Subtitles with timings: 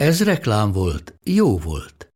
[0.00, 2.12] Ez reklám volt, jó volt.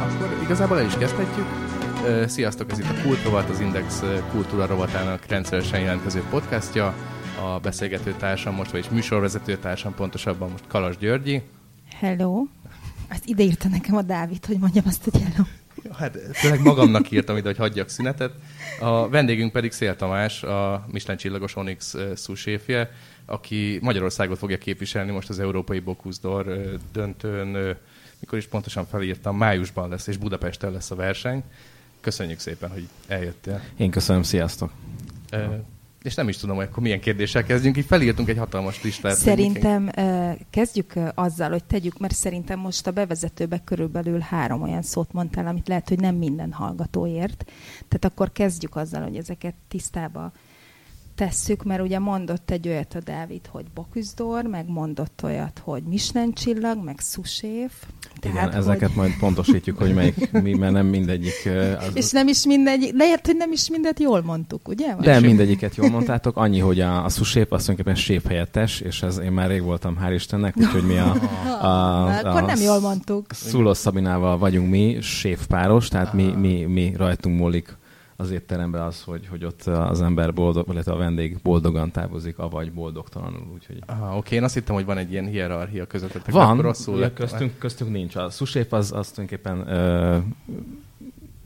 [0.00, 1.46] Akkor igazából el is kezdhetjük.
[2.26, 6.94] Sziasztok, ez itt a Kult Rovat, az Index Kultúra rovatának rendszeresen jelentkező podcastja.
[7.44, 11.42] A beszélgető társam most, vagyis műsorvezető társam, pontosabban most Kalas Györgyi.
[12.00, 12.44] Hello.
[13.10, 15.44] Azt ide írta nekem a Dávid, hogy mondjam azt, hogy hello.
[15.92, 18.32] Hát tényleg magamnak írtam ide, hogy hagyjak szünetet.
[18.80, 22.90] A vendégünk pedig Szél Tamás, a Michelin csillagos Onyx ö, szóséfje,
[23.26, 25.82] aki Magyarországot fogja képviselni most az Európai
[26.26, 27.76] ö, döntőn.
[28.20, 31.42] Mikor is pontosan felírtam, májusban lesz, és Budapesten lesz a verseny.
[32.00, 33.60] Köszönjük szépen, hogy eljöttél.
[33.76, 34.70] Én köszönöm, sziasztok.
[35.30, 35.44] Ö,
[36.02, 37.76] és nem is tudom, hogy akkor milyen kérdéssel kezdjünk.
[37.76, 39.16] Így felírtunk egy hatalmas listát.
[39.16, 39.90] Szerintem
[40.50, 45.68] kezdjük azzal, hogy tegyük, mert szerintem most a bevezetőbe körülbelül három olyan szót mondtál, amit
[45.68, 47.44] lehet, hogy nem minden hallgató ért.
[47.88, 50.32] Tehát akkor kezdjük azzal, hogy ezeket tisztába
[51.26, 56.32] tesszük, mert ugye mondott egy olyat a Dávid, hogy Boküzdor, meg mondott olyat, hogy Michelin
[56.32, 57.72] csillag, meg Suséf.
[58.22, 58.96] Igen, ezeket hogy...
[58.96, 61.48] majd pontosítjuk, hogy melyik, mi, mert nem mindegyik...
[61.78, 64.94] Az, És nem is mindegy, lehet, hogy nem is mindet jól mondtuk, ugye?
[65.00, 69.18] de mindegyiket jól mondtátok, annyi, hogy a, a szusép az tulajdonképpen sép helyettes, és ez
[69.18, 71.10] én már rég voltam, hál' Istennek, úgyhogy mi a,
[71.68, 71.72] a,
[72.04, 73.26] Na, akkor nem jól mondtuk.
[73.30, 77.80] Szulos Szabinával vagyunk mi, séfpáros, tehát mi, mi, mi rajtunk múlik
[78.22, 82.72] az étteremben az, hogy, hogy ott az ember boldog, illetve a vendég boldogan távozik, avagy
[82.72, 83.46] boldogtalanul.
[83.54, 86.34] Úgyhogy Aha, oké, én azt hittem, hogy van egy ilyen hierarchia közöttetek.
[86.34, 88.16] Van, rosszul ja, köztünk, köztünk nincs.
[88.16, 90.18] A szusép az, az tulajdonképpen ö,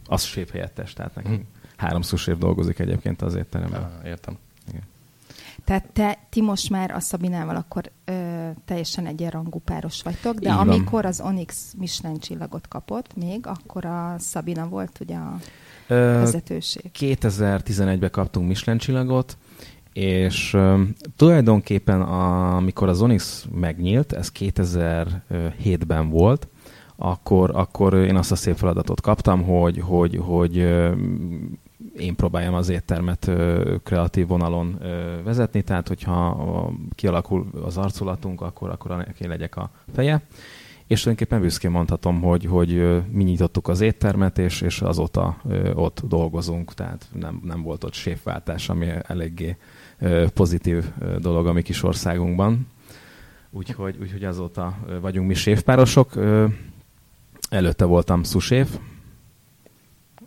[0.07, 1.47] az sép helyettes, tehát nekünk Mhm.
[1.77, 3.83] három szusép dolgozik egyébként az étteremben.
[3.83, 4.39] Ah, értem.
[5.67, 8.13] Tehát te, ti most már a Szabinával akkor ö,
[8.65, 10.69] teljesen egyenrangú páros vagytok, de Így van.
[10.69, 15.37] amikor az Onyx Michelin csillagot kapott még, akkor a Szabina volt ugye a
[15.89, 16.91] Ö, vezetőség.
[16.99, 19.37] 2011-ben kaptunk Michelin csillagot,
[19.93, 20.83] és ö,
[21.17, 26.49] tulajdonképpen a, amikor az Onyx megnyílt, ez 2007-ben volt,
[26.97, 30.57] akkor, akkor én azt a szép feladatot kaptam, hogy, hogy, hogy
[31.99, 33.31] én próbáljam az éttermet
[33.83, 34.79] kreatív vonalon
[35.25, 40.23] vezetni, tehát hogyha kialakul az arculatunk, akkor, akkor én legyek a feje.
[40.87, 45.37] És tulajdonképpen büszkén mondhatom, hogy, hogy mi nyitottuk az éttermet, és, és azóta
[45.75, 49.57] ott dolgozunk, tehát nem, nem volt ott séfváltás, ami eléggé
[50.35, 50.85] pozitív
[51.19, 52.67] dolog a mi kis országunkban.
[53.51, 56.13] Úgyhogy, úgyhogy azóta vagyunk mi séfpárosok.
[57.49, 58.79] Előtte voltam szuséf,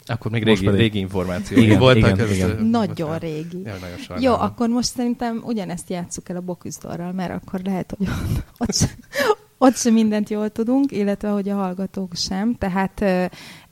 [0.09, 1.97] Akkor még régi, pedig- régi információk Igen, voltak.
[1.97, 2.49] igen, ez- igen.
[2.49, 3.61] ez- Nagyon most- régi.
[3.63, 3.73] Ja,
[4.07, 8.43] nagyon Jó, akkor most szerintem ugyanezt játsszuk el a Boküzdorral, mert akkor lehet, hogy ott,
[8.57, 8.95] ott,
[9.57, 12.55] ott sem mindent jól tudunk, illetve hogy a hallgatók sem.
[12.55, 13.03] Tehát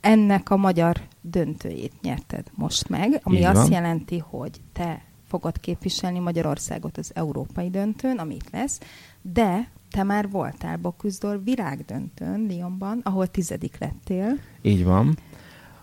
[0.00, 3.70] ennek a magyar döntőjét nyerted most meg, ami Így azt van.
[3.72, 8.78] jelenti, hogy te fogod képviselni Magyarországot az európai döntőn, ami itt lesz,
[9.22, 14.38] de te már voltál Boküzdor világdöntőn Lyonban, ahol tizedik lettél.
[14.62, 15.16] Így van.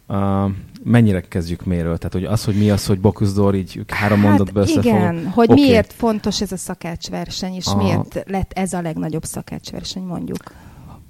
[0.07, 0.51] Uh,
[0.83, 1.97] mennyire kezdjük méről?
[1.97, 4.85] Tehát, hogy az, hogy mi az, hogy Bocuse így három mondatba hát összefog.
[4.85, 5.61] igen, hogy Oké.
[5.61, 7.83] miért fontos ez a szakácsverseny, és Aha.
[7.83, 10.37] miért lett ez a legnagyobb szakácsverseny, mondjuk.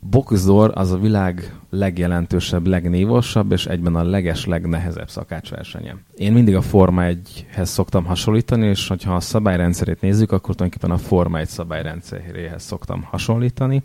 [0.09, 5.95] Bocuse d'Or az a világ legjelentősebb, legnévosabb, és egyben a leges, legnehezebb szakácsversenye.
[6.15, 10.99] Én mindig a Forma 1-hez szoktam hasonlítani, és hogyha a szabályrendszerét nézzük, akkor tulajdonképpen a
[11.07, 13.83] Forma 1 szabályrendszeréhez szoktam hasonlítani.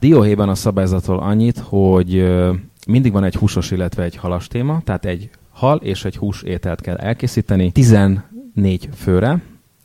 [0.00, 2.24] Dióhéjban a szabályzatról annyit, hogy
[2.86, 6.80] mindig van egy húsos, illetve egy halas téma, tehát egy hal és egy hús ételt
[6.80, 8.22] kell elkészíteni 14
[8.94, 9.42] főre,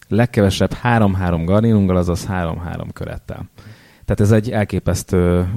[0.08, 3.50] legkevesebb 3-3 garnírunggal, azaz 3-3 körettel.
[4.06, 5.48] Tehát ez egy elképesztő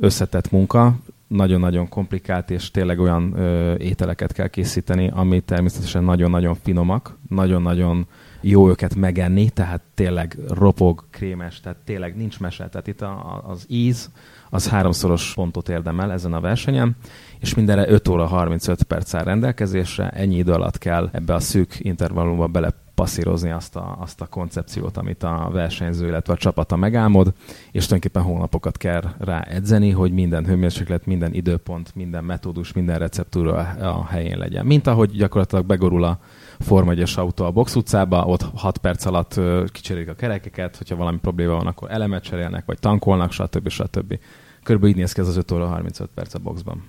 [0.00, 0.94] összetett munka,
[1.26, 8.06] nagyon-nagyon komplikált, és tényleg olyan ö, ételeket kell készíteni, ami természetesen nagyon-nagyon finomak, nagyon-nagyon
[8.40, 12.68] jó őket megenni, tehát tényleg ropog, krémes, tehát tényleg nincs mese.
[12.68, 14.10] Tehát itt a, az íz,
[14.54, 16.96] az háromszoros pontot érdemel ezen a versenyen,
[17.38, 21.76] és mindenre 5 óra 35 perc áll rendelkezésre, ennyi idő alatt kell ebbe a szűk
[21.78, 27.32] intervallumba bele passzírozni azt a, azt a koncepciót, amit a versenyző, illetve a csapata megálmod,
[27.72, 33.56] és tulajdonképpen hónapokat kell rá edzeni, hogy minden hőmérséklet, minden időpont, minden metódus, minden receptúra
[33.80, 34.66] a helyén legyen.
[34.66, 36.18] Mint ahogy gyakorlatilag begorul a
[36.58, 39.40] Forma 1 autó a box utcába, ott 6 perc alatt
[39.72, 43.68] kicserélik a kerekeket, hogyha valami probléma van, akkor elemet cserélnek, vagy tankolnak, stb.
[43.68, 44.18] stb.
[44.64, 46.84] Körülbelül így néz ki ez az 5 óra 35 perc a boxban.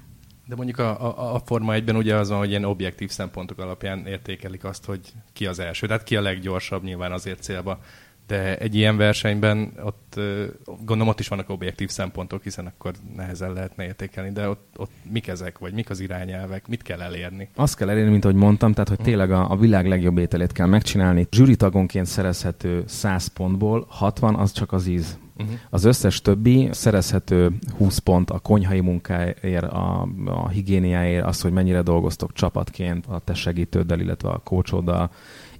[0.47, 4.05] De mondjuk a, a, a Forma 1-ben ugye az van, hogy ilyen objektív szempontok alapján
[4.05, 4.99] értékelik azt, hogy
[5.33, 5.87] ki az első.
[5.87, 7.79] Tehát ki a leggyorsabb nyilván azért célba.
[8.27, 10.19] De egy ilyen versenyben ott
[10.65, 15.27] gondolom ott is vannak objektív szempontok, hiszen akkor nehezen lehetne értékelni, de ott, ott mik
[15.27, 17.49] ezek, vagy mik az irányelvek, mit kell elérni?
[17.55, 20.67] Azt kell elérni, mint ahogy mondtam, tehát hogy tényleg a, a világ legjobb ételét kell
[20.67, 21.27] megcsinálni.
[21.31, 25.17] Zsűritagonként szerezhető 100 pontból 60 az csak az íz.
[25.37, 25.55] Uh-huh.
[25.69, 31.81] Az összes többi szerezhető 20 pont a konyhai munkáért, a, a higiéniáért, az, hogy mennyire
[31.81, 35.11] dolgoztok csapatként a te segítőddel, illetve a kócsoddal,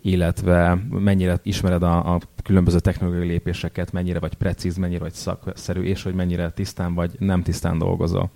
[0.02, 6.04] illetve mennyire ismered a, a különböző technológiai lépéseket, mennyire vagy precíz, mennyire vagy szakszerű, és
[6.04, 8.32] hogy mennyire tisztán vagy nem tisztán dolgozol.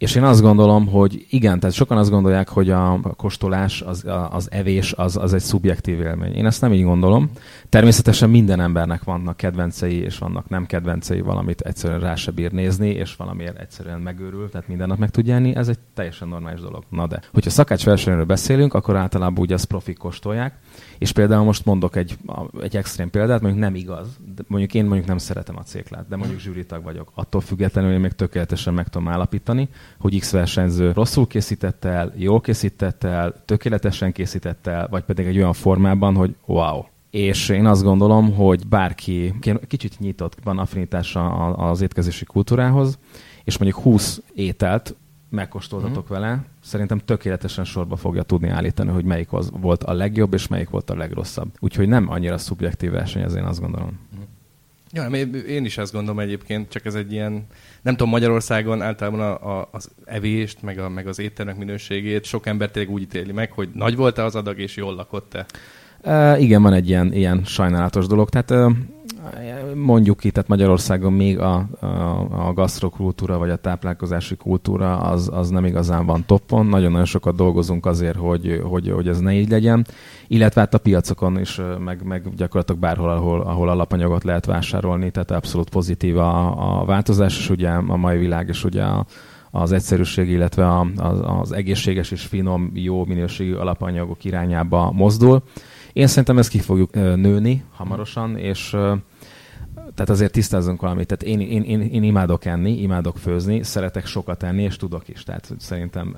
[0.00, 4.50] És én azt gondolom, hogy igen, tehát sokan azt gondolják, hogy a kóstolás, az, az
[4.50, 6.32] evés, az, az egy szubjektív élmény.
[6.32, 7.30] Én ezt nem így gondolom.
[7.68, 12.88] Természetesen minden embernek vannak kedvencei, és vannak nem kedvencei, valamit egyszerűen rá se bír nézni,
[12.88, 16.84] és valamiért egyszerűen megőrül, tehát minden nap meg tudja enni, ez egy teljesen normális dolog.
[16.88, 20.54] Na de, hogyha szakácsversenyről beszélünk, akkor általában ugye azt profik kóstolják,
[20.98, 22.18] és például most mondok egy,
[22.62, 26.16] egy extrém példát, mondjuk nem igaz, de mondjuk én mondjuk nem szeretem a céklát, de
[26.16, 27.12] mondjuk zsűritag vagyok.
[27.14, 29.68] Attól függetlenül én még tökéletesen meg tudom állapítani,
[29.98, 35.36] hogy X versenyző rosszul készítette el, jól készítette el, tökéletesen készítette el, vagy pedig egy
[35.36, 36.82] olyan formában, hogy wow.
[37.10, 39.34] És én azt gondolom, hogy bárki
[39.66, 42.98] kicsit nyitott van affinitása az étkezési kultúrához,
[43.44, 44.94] és mondjuk 20 ételt
[45.30, 46.12] megkóstoltatok mm.
[46.12, 50.70] vele, szerintem tökéletesen sorba fogja tudni állítani, hogy melyik az volt a legjobb, és melyik
[50.70, 51.48] volt a legrosszabb.
[51.58, 53.88] Úgyhogy nem annyira szubjektív verseny, ez én azt gondolom.
[53.88, 54.22] Mm.
[54.92, 55.08] Ja,
[55.48, 57.46] én is azt gondolom egyébként, csak ez egy ilyen,
[57.82, 62.46] nem tudom, Magyarországon általában a, a, az evést, meg, a, meg az ételnek minőségét sok
[62.46, 65.46] ember tényleg úgy ítéli meg, hogy nagy volt-e az adag, és jól lakott-e.
[66.38, 68.28] Igen, van egy ilyen, ilyen sajnálatos dolog.
[68.28, 68.74] Tehát
[69.74, 71.86] mondjuk ki, tehát Magyarországon még a, a,
[72.48, 76.66] a gasztrokultúra vagy a táplálkozási kultúra az, az nem igazán van toppon.
[76.66, 79.86] Nagyon-nagyon sokat dolgozunk azért, hogy, hogy, hogy ez ne így legyen.
[80.26, 85.30] Illetve hát a piacokon is, meg, meg gyakorlatilag bárhol, ahol, ahol alapanyagot lehet vásárolni, tehát
[85.30, 89.06] abszolút pozitív a, a változás, és ugye a mai világ, és ugye a,
[89.50, 95.42] az egyszerűség, illetve a, az, az egészséges és finom, jó minőségű alapanyagok irányába mozdul.
[96.00, 98.68] Én szerintem ezt ki fogjuk nőni hamarosan, és
[99.74, 101.06] tehát azért tisztázzunk valamit.
[101.06, 105.22] Tehát én, én, én, én imádok enni, imádok főzni, szeretek sokat enni, és tudok is.
[105.22, 106.16] Tehát szerintem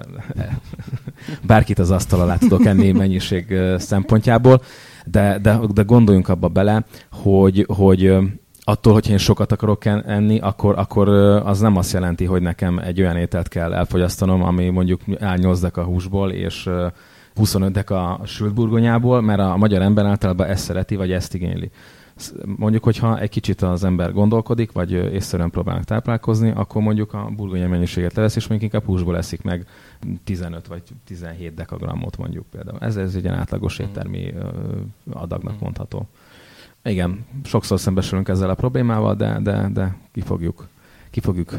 [1.46, 4.62] bárkit az asztal alá tudok enni mennyiség szempontjából,
[5.04, 8.16] de, de, de gondoljunk abba bele, hogy, hogy
[8.64, 11.08] attól, hogyha én sokat akarok enni, akkor, akkor
[11.44, 15.62] az nem azt jelenti, hogy nekem egy olyan ételt kell elfogyasztanom, ami mondjuk áll 8
[15.76, 16.68] a húsból, és
[17.34, 21.70] 25 a sült burgonyából, mert a magyar ember általában ezt szereti, vagy ezt igényli.
[22.56, 27.68] Mondjuk, hogyha egy kicsit az ember gondolkodik, vagy észszerűen próbálnak táplálkozni, akkor mondjuk a burgonya
[27.68, 29.66] mennyiséget levesz, és mondjuk inkább húsból eszik meg
[30.24, 32.78] 15 vagy 17 dekagrammot mondjuk például.
[32.80, 33.84] Ez, ez egy ilyen átlagos mm.
[33.84, 34.34] éttermi
[35.12, 35.58] adagnak mm.
[35.60, 36.08] mondható.
[36.84, 40.68] Igen, sokszor szembesülünk ezzel a problémával, de, de, de ki fogjuk,
[41.10, 41.58] ki fogjuk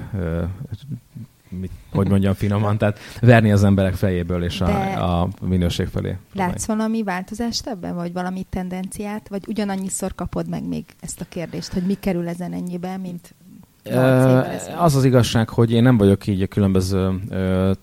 [1.59, 6.17] mit, hogy mondjam finoman, tehát verni az emberek fejéből és a, a minőség felé.
[6.33, 11.73] Látsz valami változást ebben, vagy valami tendenciát, vagy ugyanannyiszor kapod meg még ezt a kérdést,
[11.73, 13.33] hogy mi kerül ezen ennyibe, mint
[14.77, 17.19] az az igazság, hogy én nem vagyok így a különböző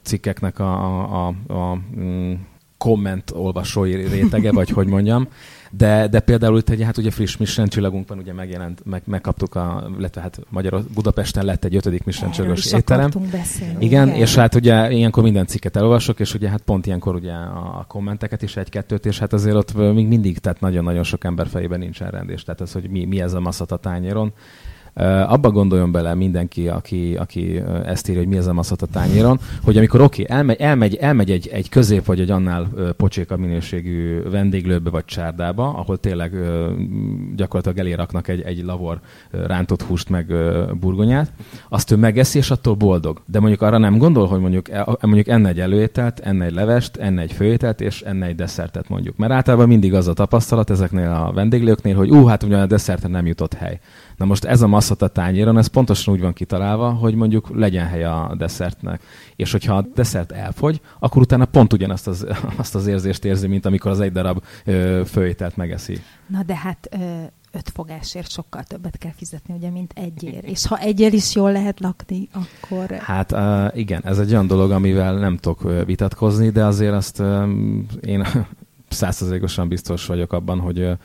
[0.02, 0.72] cikkeknek a,
[1.04, 2.32] a, a, a mm,
[2.78, 5.28] komment olvasói rétege, vagy hogy mondjam.
[5.70, 9.54] De, de például itt egy, hát ugye friss Michelin csillagunk van, ugye megjelent, meg, megkaptuk
[9.54, 13.10] a, illetve hát Magyar, Budapesten lett egy ötödik Michelin csillagos étterem.
[13.78, 17.32] Igen, igen, és hát ugye ilyenkor minden cikket elolvasok, és ugye hát pont ilyenkor ugye
[17.32, 21.78] a kommenteket is egy-kettőt, és hát azért ott még mindig, tehát nagyon-nagyon sok ember fejében
[21.78, 22.42] nincsen rendés.
[22.42, 24.32] Tehát ez, hogy mi, mi ez a maszat a tányéron
[25.26, 29.40] abba gondoljon bele mindenki, aki, aki ezt írja, hogy mi ez a maszat a tányéron,
[29.62, 34.22] hogy amikor oké, okay, elmegy, elmegy, elmegy egy, egy közép vagy egy annál pocséka minőségű
[34.22, 36.32] vendéglőbe vagy csárdába, ahol tényleg
[37.36, 40.26] gyakorlatilag eléraknak egy, egy lavor rántott húst meg
[40.80, 41.32] burgonyát,
[41.68, 43.20] azt ő megeszi, és attól boldog.
[43.26, 46.96] De mondjuk arra nem gondol, hogy mondjuk, e, mondjuk enne egy előételt, enne egy levest,
[46.96, 49.16] enne egy főételt, és enne egy desszertet mondjuk.
[49.16, 53.10] Mert általában mindig az a tapasztalat ezeknél a vendéglőknél, hogy ú, hát ugyan a desszerten
[53.10, 53.80] nem jutott hely.
[54.20, 57.86] Na most ez a azt a tányéron, ez pontosan úgy van kitalálva, hogy mondjuk legyen
[57.86, 59.02] hely a desszertnek.
[59.36, 63.66] És hogyha a desszert elfogy, akkor utána pont ugyanazt az, azt az érzést érzi, mint
[63.66, 66.02] amikor az egy darab ö, főételt megeszi.
[66.26, 66.96] Na de hát ö,
[67.52, 70.44] öt fogásért sokkal többet kell fizetni, ugye, mint egyért.
[70.44, 72.90] És ha egyel is jól lehet lakni, akkor...
[72.90, 77.48] Hát uh, igen, ez egy olyan dolog, amivel nem tudok vitatkozni, de azért azt uh,
[78.00, 78.26] én
[78.88, 80.98] százszerzékosan biztos vagyok abban, hogy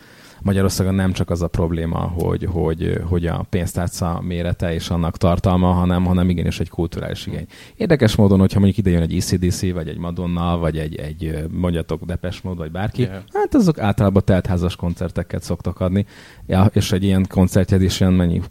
[0.46, 5.72] Magyarországon nem csak az a probléma, hogy, hogy, hogy a pénztárca mérete és annak tartalma,
[5.72, 7.46] hanem, hanem igenis egy kulturális igény.
[7.76, 12.04] Érdekes módon, hogyha mondjuk ide jön egy ECDC, vagy egy Madonna, vagy egy, egy mondjatok
[12.04, 13.22] Depes mód, vagy bárki, yeah.
[13.34, 16.06] hát azok általában teltházas koncerteket szoktak adni,
[16.48, 18.42] ja, és egy ilyen koncertjed is ilyen mennyi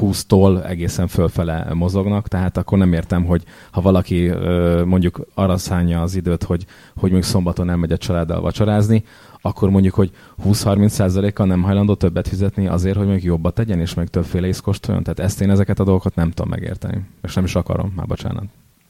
[0.00, 4.30] 20-tól egészen fölfele mozognak, tehát akkor nem értem, hogy ha valaki
[4.84, 6.66] mondjuk arra szánja az időt, hogy,
[6.96, 9.04] hogy még szombaton nem megy a családdal vacsorázni,
[9.40, 10.10] akkor mondjuk, hogy
[10.44, 15.02] 20-30%-kal nem hajlandó többet fizetni azért, hogy még jobbat tegyen, és még többféle ízt kóstoljon.
[15.02, 17.06] Tehát ezt én ezeket a dolgokat nem tudom megérteni.
[17.22, 18.44] És nem is akarom, már bocsánat.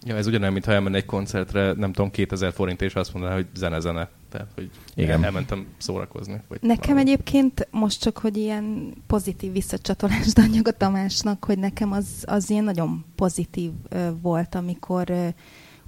[0.04, 3.46] Ja, ez ugyanolyan, mintha elmenne egy koncertre, nem tudom, 2000 forint, és azt mondaná, hogy
[3.54, 4.08] zene-zene.
[4.30, 5.24] Tehát, hogy Igen.
[5.24, 6.40] elmentem szórakozni.
[6.48, 7.10] Vagy nekem valami.
[7.10, 12.64] egyébként most csak, hogy ilyen pozitív visszacsatolást adjak a Tamásnak, hogy nekem az, az ilyen
[12.64, 15.28] nagyon pozitív ö, volt, amikor ö,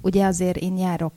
[0.01, 1.13] ugye azért én járok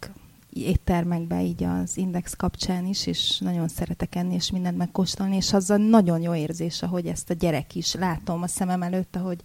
[0.53, 5.69] éttermekbe így az Index kapcsán is, és nagyon szeretek enni, és mindent megkóstolni, és az
[5.69, 9.41] a nagyon jó érzés, ahogy ezt a gyerek is látom a szemem előtt, ahogy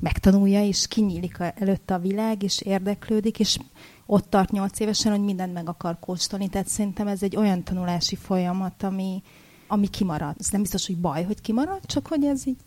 [0.00, 3.58] megtanulja, és kinyílik előtte a világ, és érdeklődik, és
[4.06, 6.48] ott tart nyolc évesen, hogy mindent meg akar kóstolni.
[6.48, 9.22] Tehát szerintem ez egy olyan tanulási folyamat, ami,
[9.66, 10.34] ami kimarad.
[10.38, 12.60] Ez nem biztos, hogy baj, hogy kimarad, csak hogy ez így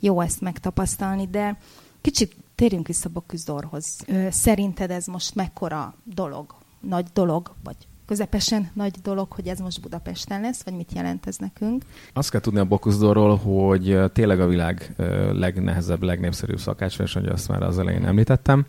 [0.00, 1.58] jó ezt megtapasztalni, de
[2.00, 4.04] kicsit térjünk vissza Boküzdorhoz.
[4.30, 6.54] Szerinted ez most mekkora dolog,
[6.88, 7.76] nagy dolog, vagy
[8.06, 11.82] közepesen nagy dolog, hogy ez most Budapesten lesz, vagy mit jelent ez nekünk?
[12.12, 14.94] Azt kell tudni a Bokuszdorról, hogy tényleg a világ
[15.32, 18.66] legnehezebb, legnépszerűbb szakácsverseny, azt már az elején említettem,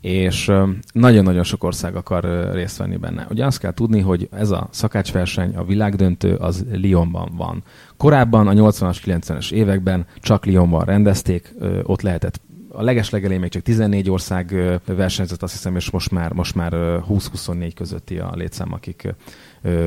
[0.00, 0.52] és
[0.92, 3.26] nagyon-nagyon sok ország akar részt venni benne.
[3.30, 7.62] Ugye azt kell tudni, hogy ez a szakácsverseny, a világdöntő az Lyonban van.
[7.96, 12.40] Korábban a 80-as, 90-es években csak Lyonban rendezték, ott lehetett
[12.78, 14.54] a legeslegelén még csak 14 ország
[14.86, 19.14] versenyzett, azt hiszem, és most már, most már 20-24 közötti a létszám, akik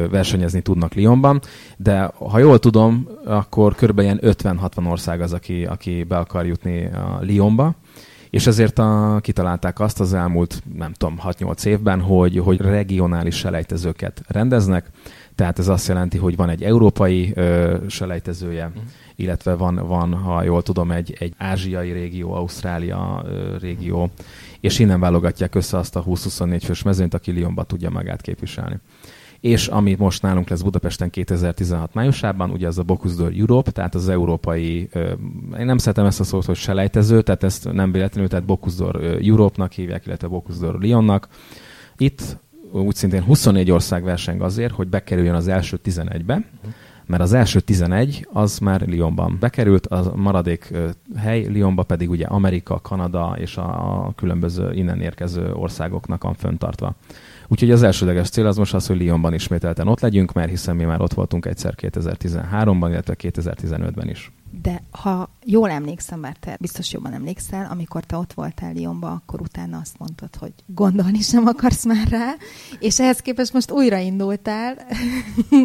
[0.10, 1.42] versenyezni tudnak Lyonban,
[1.78, 7.20] de ha jól tudom, akkor ilyen 50-60 ország az, aki, aki be akar jutni a
[7.24, 7.76] Lyonba,
[8.30, 14.22] és ezért a, kitalálták azt az elmúlt, nem tudom, 6-8 évben, hogy, hogy regionális selejtezőket
[14.28, 14.90] rendeznek,
[15.36, 18.84] tehát ez azt jelenti, hogy van egy európai ö, selejtezője, uh-huh
[19.22, 23.26] illetve van, van, ha jól tudom, egy, egy ázsiai régió, Ausztrália
[23.60, 24.10] régió,
[24.60, 28.80] és innen válogatják össze azt a 20-24 fős mezőnyt, aki Lyonba tudja magát képviselni.
[29.40, 33.96] És ami most nálunk lesz Budapesten 2016 májusában, ugye az a Bocuse d'Or Europe, tehát
[33.96, 34.90] az európai,
[35.60, 39.28] én nem szeretem ezt a szót, hogy selejtező, tehát ezt nem véletlenül, tehát Bocuse d'Or
[39.28, 41.28] Europe-nak hívják, illetve Bocuse d'Or Lyonnak.
[41.98, 42.38] Itt
[42.72, 46.74] úgy szintén 24 ország verseng azért, hogy bekerüljön az első 11-be, uh-huh
[47.12, 50.74] mert az első 11 az már Lyonban bekerült, a maradék
[51.16, 56.96] hely Lyonba pedig ugye Amerika, Kanada és a különböző innen érkező országoknak van föntartva.
[57.48, 60.84] Úgyhogy az elsődleges cél az most az, hogy Lyonban ismételten ott legyünk, mert hiszen mi
[60.84, 64.32] már ott voltunk egyszer 2013-ban, illetve 2015-ben is.
[64.62, 69.42] De ha jól emlékszem, mert te biztos jobban emlékszel, amikor te ott voltál Lyonba, akkor
[69.42, 72.34] utána azt mondtad, hogy gondolni sem akarsz már rá,
[72.80, 74.76] és ehhez képest most újraindultál,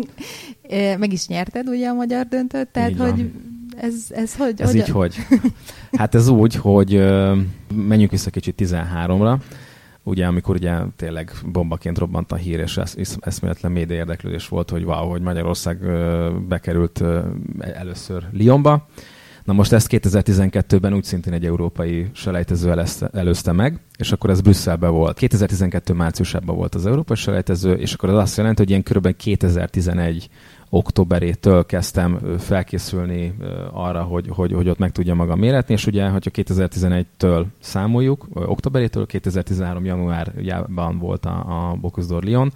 [0.99, 3.31] meg is nyerted ugye a magyar döntőt, tehát így hogy
[3.76, 4.61] ez, ez hogy?
[4.61, 5.16] Ez hogy így hogy?
[5.93, 7.05] Hát ez úgy, hogy
[7.75, 9.38] menjünk vissza kicsit 13-ra,
[10.07, 14.85] ugye amikor ugye tényleg bombaként robbant a hír, és esz, eszméletlen média érdeklődés volt, hogy
[14.85, 15.79] wow, hogy Magyarország
[16.49, 17.03] bekerült
[17.59, 18.87] először Lyonba.
[19.47, 22.75] Na most ezt 2012-ben úgy szintén egy európai selejtező
[23.12, 25.19] előzte meg, és akkor ez Brüsszelben volt.
[25.19, 29.17] 2012 márciusában volt az európai selejtező, és akkor az azt jelenti, hogy ilyen kb.
[29.17, 30.29] 2011
[30.71, 33.35] októberétől kezdtem felkészülni
[33.73, 39.07] arra, hogy, hogy, hogy ott meg tudja maga méretni, és ugye, hogyha 2011-től számoljuk, októberétől
[39.07, 42.53] 2013 januárjában volt a, a Bocuse d'Or Lyon,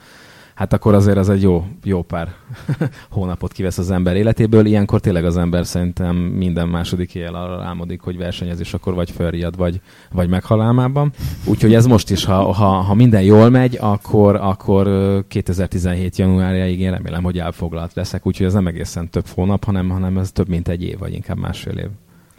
[0.61, 2.35] hát akkor azért az egy jó, jó pár
[3.11, 4.67] hónapot kivesz az ember életéből.
[4.67, 9.11] Ilyenkor tényleg az ember szerintem minden második éjjel arra álmodik, hogy versenyez, és akkor vagy
[9.11, 9.81] felriad, vagy,
[10.13, 11.13] vagy meghal álmában.
[11.45, 14.89] Úgyhogy ez most is, ha, ha, ha minden jól megy, akkor, akkor
[15.29, 18.27] 2017 januárjáig én remélem, hogy elfoglalt leszek.
[18.27, 21.39] Úgyhogy ez nem egészen több hónap, hanem, hanem ez több mint egy év, vagy inkább
[21.39, 21.89] másfél év.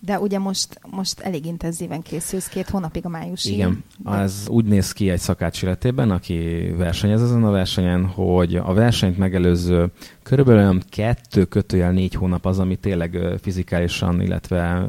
[0.05, 3.53] De ugye most, most elég intenzíven készülsz, két hónapig a májusi.
[3.53, 8.73] Igen, ez úgy néz ki egy szakács életében, aki versenyez ezen a versenyen, hogy a
[8.73, 9.91] versenyt megelőző
[10.23, 14.85] körülbelül olyan kettő kötőjel négy hónap az, ami tényleg fizikálisan, illetve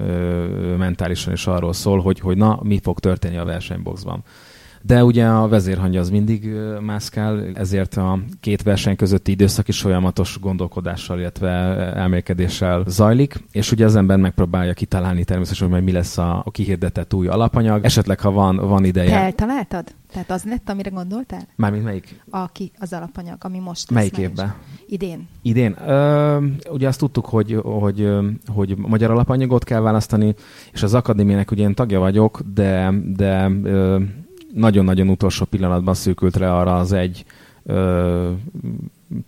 [0.76, 4.24] mentálisan is arról szól, hogy, hogy na, mi fog történni a versenyboxban.
[4.82, 10.38] De ugye a vezérhangja az mindig mászkál, ezért a két verseny közötti időszak is folyamatos
[10.40, 11.48] gondolkodással, illetve
[11.94, 17.14] elmélkedéssel zajlik, és ugye az ember megpróbálja kitalálni természetesen, hogy mi lesz a, a kihirdetett
[17.14, 17.84] új alapanyag.
[17.84, 19.10] Esetleg, ha van, van ideje.
[19.10, 19.94] Te eltaláltad?
[20.12, 21.48] Tehát az lett, amire gondoltál?
[21.56, 22.20] Mármint melyik?
[22.30, 24.54] Aki, az alapanyag, ami most Melyik évben?
[24.86, 25.28] Idén.
[25.42, 25.76] Idén.
[25.86, 28.08] Ö, ugye azt tudtuk, hogy, hogy,
[28.46, 30.34] hogy magyar alapanyagot kell választani,
[30.72, 34.00] és az akadémiának ugye én tagja vagyok, de, de ö,
[34.54, 37.24] nagyon-nagyon utolsó pillanatban szűkült rá arra az egy
[37.64, 38.30] ö,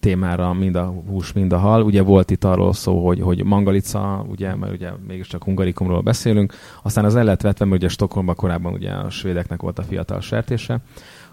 [0.01, 1.83] témára, mind a hús, mind a hal.
[1.83, 7.05] Ugye volt itt arról szó, hogy, hogy mangalica, ugye, mert ugye mégiscsak hungarikumról beszélünk, aztán
[7.05, 10.81] az el lett vetve, mert ugye Stockholmban korábban ugye a svédeknek volt a fiatal sertése,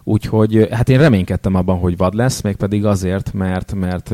[0.03, 4.13] úgyhogy hát én reménykedtem abban, hogy vad lesz, mégpedig azért, mert, mert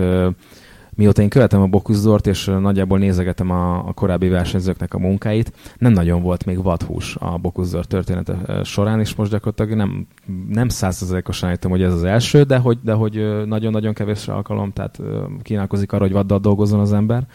[0.98, 5.92] mióta én követem a Bokuszdort, és nagyjából nézegetem a, a korábbi versenyzőknek a munkáit, nem
[5.92, 10.08] nagyon volt még vadhús a Bokuszdor története során, és most gyakorlatilag nem,
[10.50, 15.00] nem százszerzelékosan állítom, hogy ez az első, de hogy, de hogy nagyon-nagyon kevés alkalom, tehát
[15.42, 17.28] kínálkozik arra, hogy vaddal dolgozzon az ember,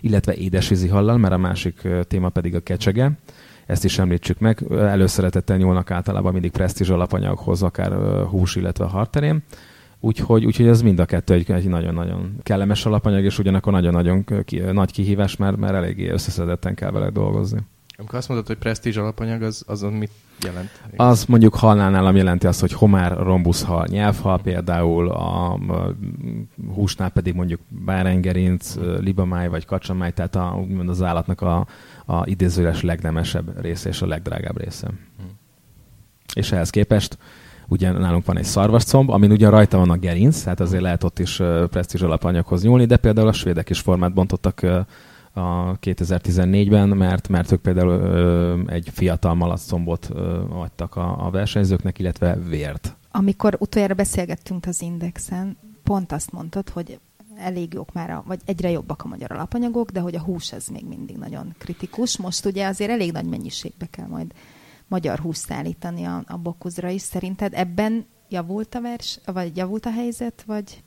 [0.00, 3.12] illetve édesvízi hallal, mert a másik téma pedig a kecsege
[3.66, 4.64] ezt is említsük meg.
[4.70, 7.92] Előszeretettel nyúlnak általában mindig presztízs alapanyaghoz, akár
[8.24, 9.42] hús, illetve harterém.
[10.00, 14.58] Úgyhogy, úgyhogy ez mind a kettő egy, egy nagyon-nagyon kellemes alapanyag, és ugyanakkor nagyon-nagyon ki,
[14.58, 17.60] nagy kihívás, mert, mert eléggé összeszedetten kell vele dolgozni.
[17.96, 20.10] Amikor azt mondod, hogy presztízs alapanyag, az, az mit
[20.44, 20.70] jelent?
[20.96, 25.94] Az mondjuk halnál nálam jelenti azt, hogy homár, rombuszhal, nyelvhal például, a, a
[26.74, 31.66] húsnál pedig mondjuk báránygerinc, libamáj vagy kacsamáj, tehát a, úgymond az állatnak a,
[32.06, 34.86] a idézőles legnemesebb része és a legdrágább része.
[34.86, 35.30] Hmm.
[36.34, 37.18] És ehhez képest
[37.70, 41.18] ugye nálunk van egy szarvascomb, amin ugyan rajta van a gerinc, tehát azért lehet ott
[41.18, 41.36] is
[41.70, 44.62] presztízs alapanyaghoz nyúlni, de például a svédek is formát bontottak
[45.32, 51.98] a 2014-ben, mert, mert ők például ö, egy fiatal malaccombot ö, adtak a, a versenyzőknek,
[51.98, 52.96] illetve vért.
[53.10, 56.98] Amikor utoljára beszélgettünk az Indexen, pont azt mondtad, hogy
[57.36, 60.66] elég jók már, a, vagy egyre jobbak a magyar alapanyagok, de hogy a hús ez
[60.66, 62.18] még mindig nagyon kritikus.
[62.18, 64.32] Most ugye azért elég nagy mennyiségbe kell majd
[64.90, 67.02] magyar húst szállítani a, a bokuzra is.
[67.02, 70.82] Szerinted ebben javult a vers, vagy javult a helyzet, vagy...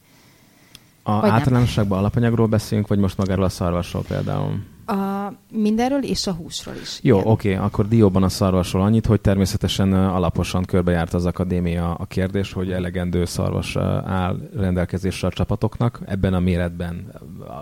[1.03, 4.63] A vagy általánosságban alapanyagról beszélünk, vagy most magáról a szarvasról például?
[4.85, 6.99] A, mindenről és a húsról is.
[7.01, 12.05] Jó, oké, okay, akkor dióban a szarvasról annyit, hogy természetesen alaposan körbejárt az akadémia a
[12.05, 13.75] kérdés, hogy elegendő szarvas
[14.05, 15.99] áll rendelkezésre a csapatoknak.
[16.05, 17.11] Ebben a méretben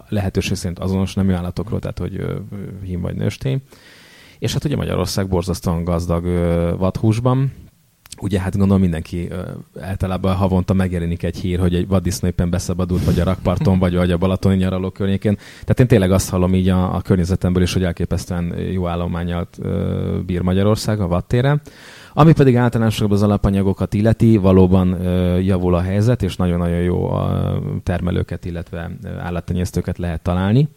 [0.08, 2.26] lehetőség szerint azonos nemű állatokról, tehát hogy
[2.84, 3.62] hím vagy nőstény.
[4.42, 6.26] És hát ugye Magyarország borzasztóan gazdag
[6.78, 7.52] vadhúsban,
[8.22, 9.28] ugye hát gondolom mindenki
[9.80, 14.12] általában havonta megjelenik egy hír, hogy egy vaddisznó éppen beszabadult, vagy a rakparton, vagy, vagy
[14.12, 15.36] a Balatoni nyaraló környékén.
[15.36, 19.60] Tehát én tényleg azt hallom így a, a környezetemből is, hogy elképesztően jó állományat
[20.26, 21.62] bír Magyarország a vadtéren.
[22.14, 25.04] Ami pedig általánosságban az alapanyagokat illeti, valóban
[25.42, 30.70] javul a helyzet, és nagyon-nagyon jó a termelőket, illetve állattenyésztőket lehet találni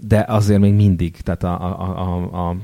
[0.00, 2.56] de azért még mindig, tehát a, a, a, a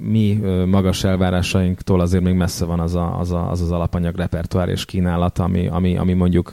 [0.00, 4.68] mi magas elvárásainktól azért még messze van az a, az, a, az, az alapanyag repertoár
[4.68, 6.50] és kínálat, ami, ami, ami mondjuk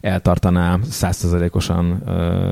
[0.00, 1.90] eltartaná százszerzelékosan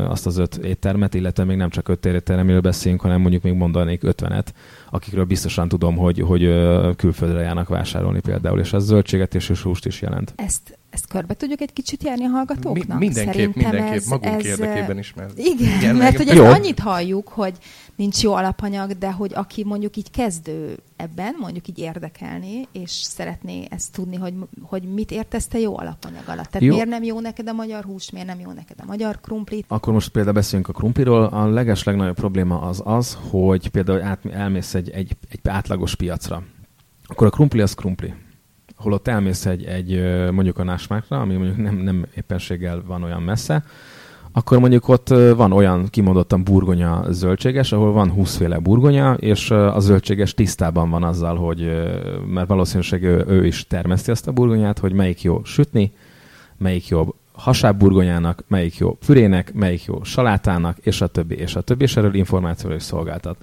[0.09, 4.03] azt az öt éttermet, illetve még nem csak öt étteremről beszélünk, hanem mondjuk még mondanék
[4.03, 4.55] ötvenet,
[4.91, 6.41] akikről biztosan tudom, hogy, hogy
[6.97, 10.33] külföldre járnak vásárolni például, és ez zöldséget és húst is jelent.
[10.37, 12.99] Ezt ezt körbe tudjuk egy kicsit járni a hallgatóknak?
[12.99, 15.15] Mi, mindenképp, Szerintem mindenképp, ez, magunk ez, érdekében is.
[15.15, 17.55] Mert igen, igen, mert hogy ezt annyit halljuk, hogy
[17.97, 23.67] nincs jó alapanyag, de hogy aki mondjuk így kezdő ebben, mondjuk így érdekelni, és szeretné
[23.71, 26.47] ezt tudni, hogy, hogy mit értesz te jó alapanyag alatt.
[26.47, 26.73] Tehát jó.
[26.73, 29.65] miért nem jó neked a magyar hús, miért nem jó neked a magyar krumpli?
[29.69, 31.25] Akkor most például beszéljünk a krumpliról.
[31.25, 36.43] A leges legnagyobb probléma az az, hogy például át, elmész egy, egy, egy átlagos piacra.
[37.07, 38.15] Akkor a krumpli az krumpli
[38.77, 43.65] holott elmész egy, egy mondjuk a násmákra, ami mondjuk nem, nem éppenséggel van olyan messze,
[44.37, 49.81] akkor mondjuk ott van olyan kimondottan burgonya zöldséges, ahol van 20 féle burgonya, és a
[49.81, 51.61] zöldséges tisztában van azzal, hogy
[52.27, 55.93] mert valószínűleg ő, ő is termeszti ezt a burgonyát, hogy melyik jó sütni,
[56.57, 61.61] melyik jó hasább burgonyának, melyik jó pürének, melyik jó salátának, és a többi, és a
[61.61, 63.37] többi, és erről információra is szolgáltat.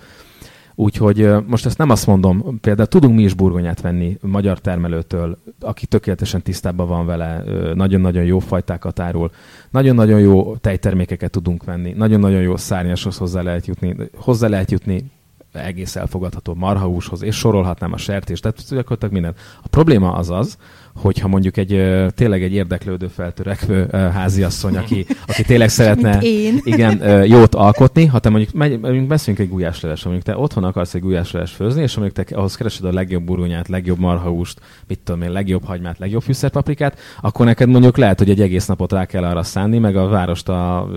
[0.75, 5.85] Úgyhogy most ezt nem azt mondom, például tudunk mi is burgonyát venni magyar termelőtől, aki
[5.85, 9.31] tökéletesen tisztában van vele, nagyon-nagyon jó fajtákat árul,
[9.69, 15.11] nagyon-nagyon jó tejtermékeket tudunk venni, nagyon-nagyon jó szárnyashoz hozzá lehet jutni, hozzá lehet jutni
[15.53, 19.33] egész elfogadható marhahúshoz, és sorolhatnám a sertést, tehát gyakorlatilag minden.
[19.63, 20.57] A probléma az az,
[20.95, 26.17] hogyha mondjuk egy tényleg egy érdeklődő, feltörekvő háziasszony, aki, aki tényleg szeretne
[26.63, 30.93] igen, jót alkotni, ha te mondjuk, megy, mondjuk beszéljünk egy gulyásleves, mondjuk te otthon akarsz
[30.93, 35.21] egy gulyásleves főzni, és mondjuk te ahhoz keresed a legjobb burgonyát, legjobb marhahúst, mit tudom
[35.21, 39.23] én, legjobb hagymát, legjobb fűszerpaprikát, akkor neked mondjuk lehet, hogy egy egész napot rá kell
[39.23, 40.89] arra szánni, meg a várost a,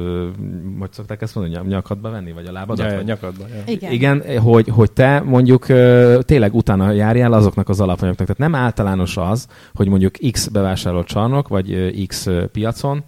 [0.78, 2.90] hogy szokták ezt mondani, nyakadba venni, vagy a lábadat?
[2.90, 3.04] Ja, vagy?
[3.04, 3.72] nyakadba, ja.
[3.72, 3.92] Igen.
[3.92, 5.66] Igen, hogy, hogy te mondjuk
[6.20, 8.36] tényleg utána járjál azoknak az alapanyagoknak.
[8.36, 13.04] Tehát nem általános az, hogy hogy mondjuk X bevásárolt csarnok, vagy X piacon,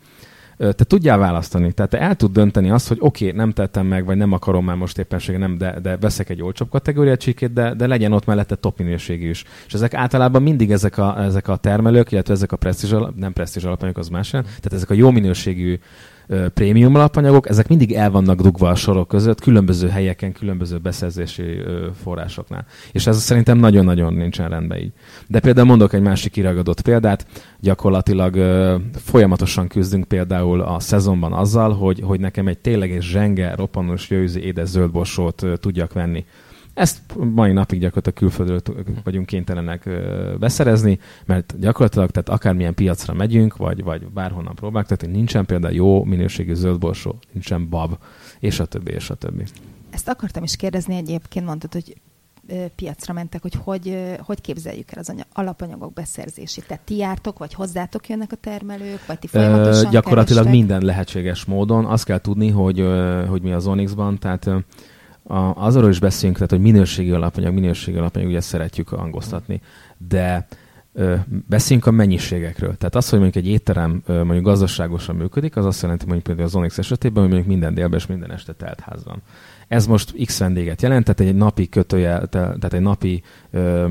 [0.58, 1.72] te tudjál választani.
[1.72, 4.64] Tehát te el tud dönteni azt, hogy oké, okay, nem tettem meg, vagy nem akarom
[4.64, 8.26] már most éppenséggel, nem, de, de veszek egy olcsóbb kategóriát csíkét, de, de legyen ott
[8.26, 9.44] mellette top minőségű is.
[9.66, 13.64] És ezek általában mindig ezek a, ezek a termelők, illetve ezek a presztízs, nem presztízs
[13.64, 15.78] alapanyagok, az más Tehát ezek a jó minőségű
[16.54, 21.60] prémium alapanyagok, ezek mindig el vannak dugva a sorok között, különböző helyeken, különböző beszerzési
[22.02, 22.66] forrásoknál.
[22.92, 24.92] És ez szerintem nagyon-nagyon nincsen rendben így.
[25.26, 27.26] De például mondok egy másik kiragadott példát,
[27.60, 28.36] gyakorlatilag
[28.92, 34.68] folyamatosan küzdünk például a szezonban azzal, hogy, hogy nekem egy tényleges zsenge, roppanos, jőzi, édes
[34.68, 36.24] zöldborsót tudjak venni
[36.78, 38.60] ezt mai napig gyakorlatilag külföldről
[39.04, 39.88] vagyunk kénytelenek
[40.38, 46.04] beszerezni, mert gyakorlatilag, tehát akármilyen piacra megyünk, vagy, vagy bárhonnan próbálunk, tehát nincsen például jó
[46.04, 47.98] minőségű zöldborsó, nincsen bab,
[48.38, 49.44] és a többi, és a többi.
[49.90, 51.96] Ezt akartam is kérdezni egyébként, mondtad, hogy
[52.74, 56.66] piacra mentek, hogy hogy, hogy képzeljük el az alapanyagok beszerzését.
[56.66, 60.52] Tehát ti jártok, vagy hozzátok jönnek a termelők, vagy ti folyamatosan Ö, Gyakorlatilag kerestek?
[60.52, 61.84] minden lehetséges módon.
[61.84, 62.84] Azt kell tudni, hogy,
[63.28, 64.50] hogy mi az Onyx-ban, tehát
[65.28, 69.60] a, azról is beszélünk, tehát, hogy minőségi alapanyag, minőségi alapanyag, ugye szeretjük hangoztatni,
[70.08, 70.46] de
[71.48, 72.76] beszéljünk a mennyiségekről.
[72.76, 76.54] Tehát az, hogy mondjuk egy étterem mondjuk gazdaságosan működik, az azt jelenti, mondjuk például az
[76.54, 79.22] Onyx esetében, hogy mondjuk minden délben és minden este telt ház van.
[79.68, 83.86] Ez most X vendéget jelent, tehát egy napi kötőjel, tehát egy napi ö,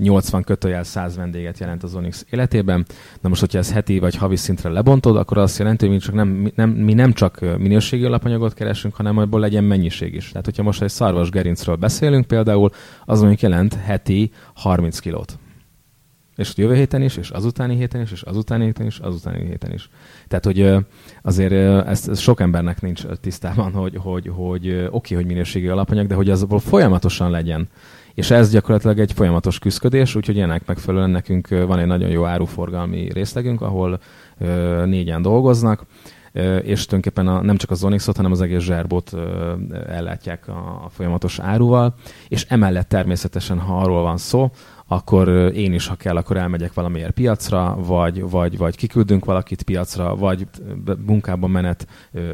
[0.00, 2.86] 80 kötőjel 100 vendéget jelent az Onyx életében.
[3.20, 6.14] Na most, hogyha ez heti vagy havi szintre lebontod, akkor azt jelenti, hogy mi, csak
[6.14, 10.28] nem, nem, mi nem csak minőségi alapanyagot keresünk, hanem abból legyen mennyiség is.
[10.28, 12.70] Tehát, hogyha most egy szarvas gerincről beszélünk például,
[13.04, 15.38] az mondjuk jelent heti 30 kilót.
[16.36, 19.88] És jövő héten is, és azutáni héten is, és azutáni héten is, azutáni héten is.
[20.28, 20.74] Tehát, hogy
[21.22, 21.52] azért
[21.86, 26.30] ezt, ezt sok embernek nincs tisztában, hogy, hogy, hogy oké, hogy minőségi alapanyag, de hogy
[26.30, 27.68] azból folyamatosan legyen.
[28.14, 33.08] És ez gyakorlatilag egy folyamatos küzdködés, úgyhogy ennek megfelelően nekünk van egy nagyon jó áruforgalmi
[33.12, 34.00] részlegünk, ahol
[34.84, 35.86] négyen dolgoznak,
[36.62, 39.12] és tulajdonképpen a, nem csak az Onyxot, hanem az egész zserbot
[39.86, 41.94] ellátják a, a folyamatos áruval,
[42.28, 44.50] és emellett természetesen, ha arról van szó,
[44.86, 50.16] akkor én is, ha kell, akkor elmegyek valamiért piacra, vagy, vagy, vagy kiküldünk valakit piacra,
[50.16, 50.46] vagy
[51.06, 51.86] munkában menet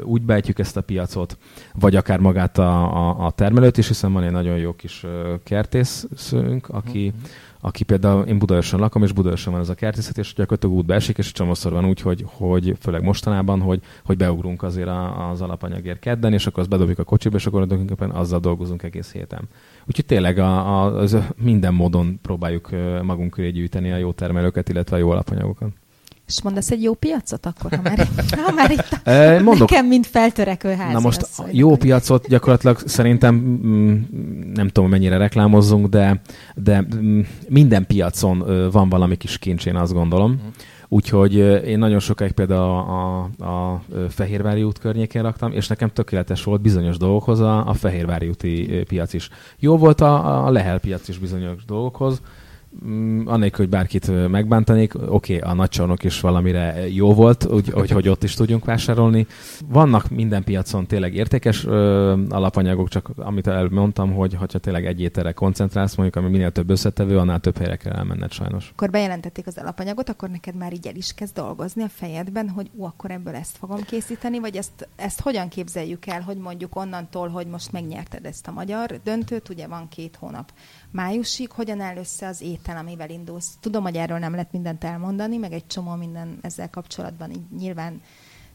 [0.03, 1.39] úgy bejtjük ezt a piacot,
[1.75, 5.07] vagy akár magát a, a, a termelőt is, hiszen van egy nagyon jó kis
[5.45, 7.31] kertészünk, aki, uh-huh
[7.65, 11.19] aki például én Budaörsön lakom, és Budaörsön van ez a kertészet, és gyakorlatilag útba esik,
[11.19, 14.89] és csomószor van úgy, hogy, hogy főleg mostanában, hogy, hogy beugrunk azért
[15.33, 19.13] az alapanyagért kedden, és akkor azt bedobjuk a kocsiba, és akkor tulajdonképpen azzal dolgozunk egész
[19.13, 19.49] héten.
[19.87, 22.71] Úgyhogy tényleg a, a, az minden módon próbáljuk
[23.03, 25.69] magunk köré gyűjteni a jó termelőket, illetve a jó alapanyagokat.
[26.27, 28.09] És mondasz egy jó piacot akkor, ha már,
[28.45, 30.93] ha már itt a, Mondok, nekem, mint feltörekvő ház.
[30.93, 34.03] Na most a jó piacot gyakorlatilag szerintem mm,
[34.55, 36.21] nem tudom, mennyire reklámozzunk, de,
[36.55, 40.31] de mm, minden piacon van valami kis kincs, én azt gondolom.
[40.31, 40.49] Mm.
[40.93, 41.35] Úgyhogy
[41.67, 46.61] én nagyon sokáig például a, a, a Fehérvári út környékén raktam, és nekem tökéletes volt
[46.61, 49.31] bizonyos dolgokhoz a, a Fehérvári úti piac is.
[49.59, 52.23] Jó volt a, a Lehel piac is bizonyos dolgokhoz,
[53.25, 58.09] annélkül, hogy bárkit megbántanék, oké, okay, a nagycsarnok is valamire jó volt, úgy, hogy, hogy
[58.09, 59.27] ott is tudjunk vásárolni.
[59.69, 65.33] Vannak minden piacon tényleg értékes ö, alapanyagok, csak amit elmondtam, hogy ha tényleg egy ételre
[65.33, 68.71] koncentrálsz, mondjuk, ami minél több összetevő, annál több helyre kell elmenned sajnos.
[68.73, 72.71] Akkor bejelentették az alapanyagot, akkor neked már így el is kezd dolgozni a fejedben, hogy
[72.75, 77.29] ú, akkor ebből ezt fogom készíteni, vagy ezt, ezt hogyan képzeljük el, hogy mondjuk onnantól,
[77.29, 80.53] hogy most megnyerted ezt a magyar döntőt, ugye van két hónap
[80.93, 83.57] májusig, hogyan áll össze az étel, amivel indulsz?
[83.61, 88.01] Tudom, hogy erről nem lehet mindent elmondani, meg egy csomó minden ezzel kapcsolatban így nyilván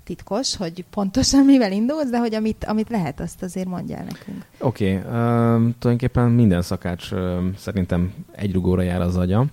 [0.03, 4.45] titkos, hogy pontosan mivel indulsz, de hogy amit, amit lehet, azt azért mondjál nekünk.
[4.59, 9.45] Oké, okay, uh, tulajdonképpen minden szakács uh, szerintem egy rugóra jár az agya,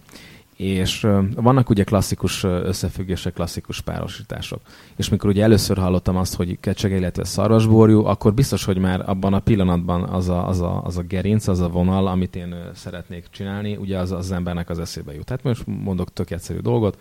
[0.57, 4.61] és vannak ugye klasszikus összefüggések, klasszikus párosítások.
[4.97, 9.35] És mikor ugye először hallottam azt, hogy kecsege, illetve szarvasborjú, akkor biztos, hogy már abban
[9.35, 13.27] a pillanatban az a, az a, az a gerinc, az a vonal, amit én szeretnék
[13.31, 15.25] csinálni, ugye az az embernek az eszébe jut.
[15.25, 16.99] Tehát most mondok tök egyszerű dolgot,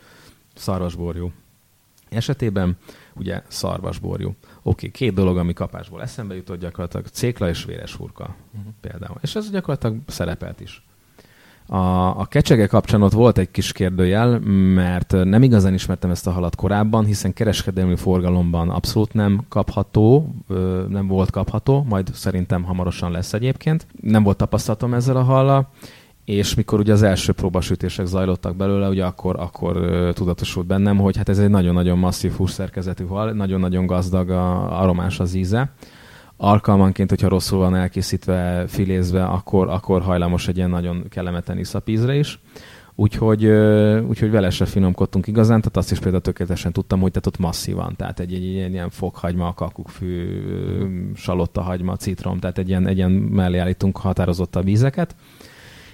[0.55, 1.31] szarvasborjú.
[2.09, 2.77] Esetében
[3.15, 4.35] ugye szarvasborjú.
[4.61, 8.73] okay, két dolog, ami kapásból eszembe jutott gyakorlatilag, cékla és véres hurka uh-huh.
[8.81, 9.17] például.
[9.21, 10.83] És ez gyakorlatilag szerepelt is.
[11.65, 14.39] A, a kecsege kapcsán ott volt egy kis kérdőjel,
[14.73, 20.35] mert nem igazán ismertem ezt a halat korábban, hiszen kereskedelmi forgalomban abszolút nem kapható,
[20.89, 23.87] nem volt kapható, majd szerintem hamarosan lesz egyébként.
[24.01, 25.69] Nem volt tapasztalatom ezzel a hallal,
[26.25, 29.77] és mikor ugye az első próbasütések zajlottak belőle, ugye akkor, akkor
[30.13, 35.33] tudatosult bennem, hogy hát ez egy nagyon-nagyon masszív hússzerkezetű hal, nagyon-nagyon gazdag, a, aromás az
[35.33, 35.71] íze
[36.37, 42.39] alkalmanként, hogyha rosszul van elkészítve, filézve, akkor, akkor hajlamos egy ilyen nagyon kellemetlen iszapízre is.
[42.95, 43.45] Úgyhogy,
[44.07, 47.95] úgyhogy vele se finomkodtunk igazán, tehát azt is például tökéletesen tudtam, hogy tehát ott masszívan,
[47.95, 50.41] tehát egy, egy, egy ilyen fokhagyma, kakukkfű,
[51.15, 55.15] salotta hagyma, citrom, tehát egy ilyen, egy ilyen mellé állítunk határozottabb ízeket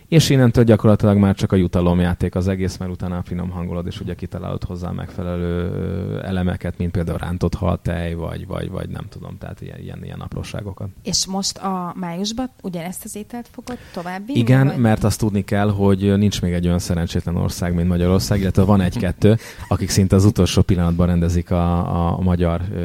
[0.10, 4.15] és innentől gyakorlatilag már csak a jutalomjáték az egész, mert utána finom hangolod, és ugye
[4.15, 9.80] kitalálod hozzá megfelelő elemeket, mint például rántott haltej, vagy, vagy, vagy nem tudom, tehát ilyen,
[9.80, 10.88] ilyen, ilyen apróságokat.
[11.04, 14.38] És most a májusban ugyanezt az ételt fogod további?
[14.38, 14.78] Igen, vagy?
[14.78, 18.82] mert azt tudni kell, hogy nincs még egy olyan szerencsétlen ország, mint Magyarország, illetve van
[18.82, 22.78] egy-kettő, akik szinte az utolsó pillanatban rendezik a, a magyar ö,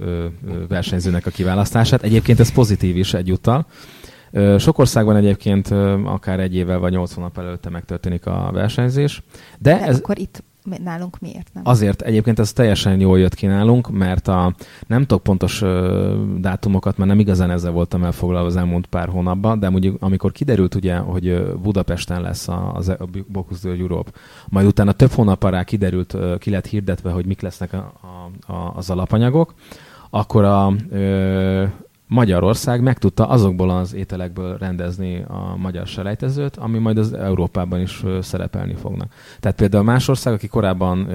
[0.00, 0.26] ö,
[0.68, 2.02] versenyzőnek a kiválasztását.
[2.02, 3.66] Egyébként ez pozitív is egyúttal,
[4.58, 5.68] sok országban egyébként
[6.04, 9.22] akár egy évvel vagy nyolc hónap előtte megtörténik a versenyzés.
[9.58, 9.96] De, de ez...
[9.98, 10.42] akkor itt
[10.84, 11.62] nálunk miért nem?
[11.66, 14.54] Azért egyébként ez teljesen jól jött ki nálunk, mert a,
[14.86, 19.58] nem tudok pontos uh, dátumokat, mert nem igazán ezzel voltam elfoglalva az elmúlt pár hónapban,
[19.58, 24.10] de mondjuk amikor kiderült ugye, hogy Budapesten lesz a, a, a Bocuse Europe,
[24.48, 28.52] majd utána több hónap rá kiderült, uh, ki lett hirdetve, hogy mik lesznek a, a,
[28.52, 29.54] a, az alapanyagok,
[30.10, 30.72] akkor a,
[32.08, 38.04] Magyarország meg tudta azokból az ételekből rendezni a magyar selejtezőt, ami majd az Európában is
[38.20, 39.12] szerepelni fognak.
[39.40, 41.06] Tehát például más ország, aki korábban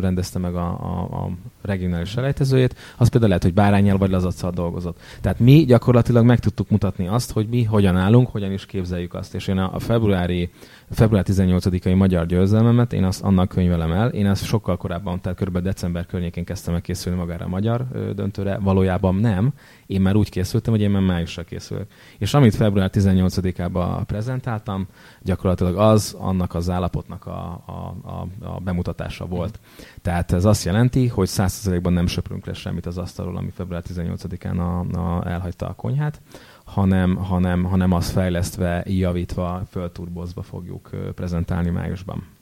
[0.00, 1.30] rendezte meg a, a, a
[1.62, 5.00] regionális selejtezőjét, az például lehet, hogy bárányjal vagy lazaccal dolgozott.
[5.20, 9.34] Tehát mi gyakorlatilag meg tudtuk mutatni azt, hogy mi hogyan állunk, hogyan is képzeljük azt.
[9.34, 10.50] És én a, februári
[10.90, 14.08] február 18-ai magyar győzelmemet, én azt annak könyvelem el.
[14.08, 15.58] Én ezt sokkal korábban, tehát kb.
[15.58, 18.58] december környékén kezdtem el készülni magára a magyar döntőre.
[18.58, 19.52] Valójában nem.
[19.86, 21.86] Én már úgy készültem, hogy én már májusra készülök.
[22.18, 24.86] És amit február 18-ában prezentáltam,
[25.22, 29.60] gyakorlatilag az annak az állapotnak a, a, a, a bemutatása volt.
[30.02, 34.58] Tehát ez azt jelenti, hogy 100%-ban nem söprünk le semmit az asztalról, ami február 18-án
[34.58, 36.20] a, a, elhagyta a konyhát,
[36.64, 42.38] hanem, hanem, hanem azt fejlesztve, javítva, fölturbozva fogjuk prezentálni májusban.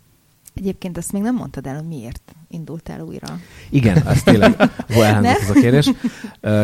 [0.59, 3.39] Egyébként azt még nem mondtad el, hogy miért indultál újra.
[3.71, 4.57] Igen, ez tényleg
[4.89, 5.91] elhangzott ez a kérdés.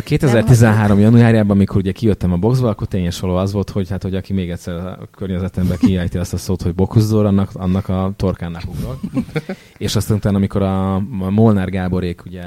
[0.04, 0.98] 2013.
[0.98, 4.32] januárjában, amikor ugye kijöttem a boxba, akkor tényes való az volt, hogy hát, hogy aki
[4.32, 9.00] még egyszer a környezetemben kiejti azt a szót, hogy bokuzdor, annak, annak a torkának ugrok.
[9.76, 10.98] És aztán utána, amikor a
[11.30, 12.44] Molnár Gáborék ugye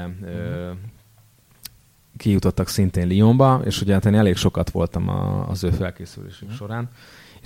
[2.16, 6.88] kijutottak szintén Lyonba, és ugye hát én elég sokat voltam a, az ő felkészülésük során,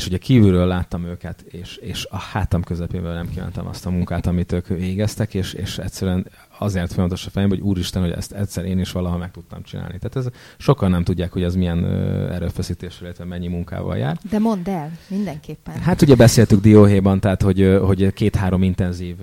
[0.02, 4.26] és ugye kívülről láttam őket, és, és a hátam közepével nem kívántam azt a munkát,
[4.26, 6.26] amit ők végeztek, és, és egyszerűen
[6.58, 9.98] azért folyamatos a fejemben, hogy úristen, hogy ezt egyszer én is valaha meg tudtam csinálni.
[9.98, 11.84] Tehát ez, sokan nem tudják, hogy ez milyen
[12.32, 14.18] erőfeszítésre, illetve mennyi munkával jár.
[14.30, 15.74] De mondd el, mindenképpen.
[15.74, 19.16] Hát ugye beszéltük Dióhéjban, tehát hogy, hogy két-három intenzív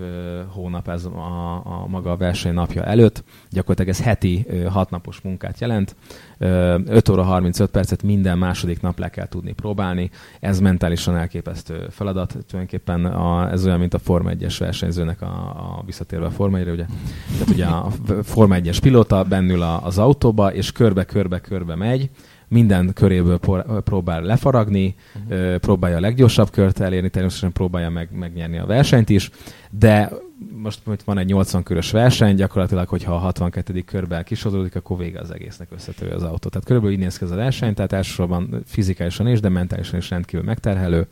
[0.48, 3.24] hónap ez a, a maga a verseny napja előtt.
[3.50, 5.96] Gyakorlatilag ez heti hatnapos munkát jelent.
[6.38, 10.10] 5 óra 35 percet minden második nap le kell tudni próbálni.
[10.40, 12.28] Ez mentálisan elképesztő feladat.
[12.28, 16.68] Tulajdonképpen a, ez olyan, mint a Forma 1-es versenyzőnek a, a visszatérve a Forma 1
[16.68, 16.84] ugye
[17.32, 17.90] tehát ugye a
[18.22, 22.10] Forma 1-es pilóta bennül az autóba, és körbe-körbe-körbe megy,
[22.48, 23.38] minden köréből
[23.84, 24.94] próbál lefaragni,
[25.28, 25.54] uh-huh.
[25.54, 29.30] próbálja a leggyorsabb kört elérni, természetesen próbálja meg, megnyerni a versenyt is,
[29.70, 30.10] de
[30.56, 33.80] most hogy van egy 80 körös verseny, gyakorlatilag, hogyha a 62.
[33.80, 36.48] körben kisodródik, akkor vége az egésznek összetörő az autó.
[36.48, 40.10] Tehát körülbelül így néz ki ez a verseny, tehát elsősorban fizikálisan is, de mentálisan is
[40.10, 41.06] rendkívül megterhelő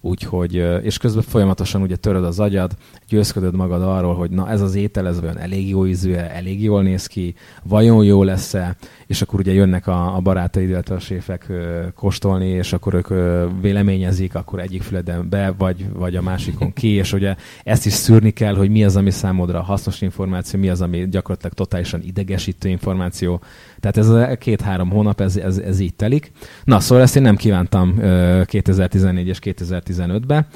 [0.00, 2.72] úgyhogy, és közben folyamatosan ugye töröd az agyad,
[3.08, 6.82] győzködöd magad arról, hogy na ez az étel, ez olyan elég jó ízű elég jól
[6.82, 11.46] néz ki, vajon jó lesz-e, és akkor ugye jönnek a, a barátaid, illetve a séfek
[11.48, 16.72] ö, kóstolni, és akkor ők ö, véleményezik, akkor egyik füleden be, vagy, vagy a másikon
[16.72, 20.68] ki, és ugye ezt is szűrni kell, hogy mi az, ami számodra hasznos információ, mi
[20.68, 23.40] az, ami gyakorlatilag totálisan idegesítő információ.
[23.80, 26.32] Tehát ez a két-három hónap, ez, ez, ez így telik.
[26.64, 30.46] Na, szóval ezt én nem kívántam ö, 2014 és 2015-be,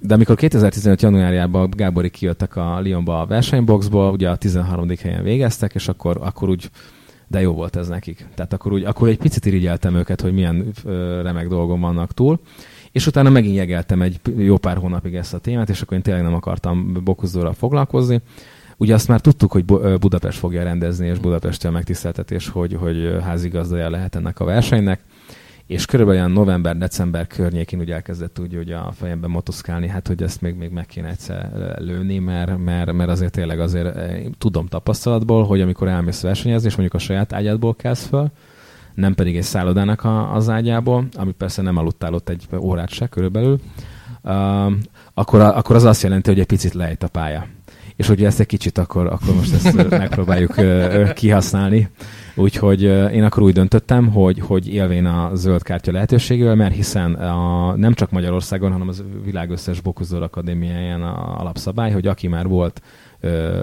[0.00, 1.02] de amikor 2015.
[1.02, 4.88] januárjában Gábori kijöttek a Lyonba a versenyboxból, ugye a 13.
[5.02, 6.70] helyen végeztek, és akkor, akkor úgy
[7.28, 8.26] de jó volt ez nekik.
[8.34, 10.72] Tehát akkor, úgy, akkor egy picit irigyeltem őket, hogy milyen
[11.22, 12.40] remek dolgom vannak túl.
[12.92, 16.22] És utána megint jegeltem egy jó pár hónapig ezt a témát, és akkor én tényleg
[16.22, 18.20] nem akartam Bokuzdóra foglalkozni.
[18.76, 19.64] Ugye azt már tudtuk, hogy
[19.98, 25.00] Budapest fogja rendezni, és Budapesttel megtiszteltetés, hogy, hogy házigazdaja lehet ennek a versenynek
[25.66, 30.40] és körülbelül olyan november-december környékén úgy elkezdett úgy, hogy a fejemben motoszkálni, hát hogy ezt
[30.40, 33.96] még, még meg kéne egyszer lőni, mert, mert, mert azért tényleg azért
[34.38, 38.30] tudom tapasztalatból, hogy amikor elmész versenyezni, és mondjuk a saját ágyádból kelsz föl,
[38.94, 43.06] nem pedig egy szállodának a, az ágyából, ami persze nem aludtál ott egy órát se
[43.06, 43.60] körülbelül,
[44.22, 44.72] uh,
[45.14, 47.46] akkor, akkor az azt jelenti, hogy egy picit lejt a pálya.
[47.96, 51.88] És hogyha ezt egy kicsit, akkor, akkor most ezt megpróbáljuk uh, kihasználni.
[52.36, 57.74] Úgyhogy én akkor úgy döntöttem, hogy, hogy élvén a zöld kártya lehetőségével, mert hiszen a,
[57.76, 62.82] nem csak Magyarországon, hanem az világ összes Bokuzdor Akadémiáján a alapszabály, hogy aki már volt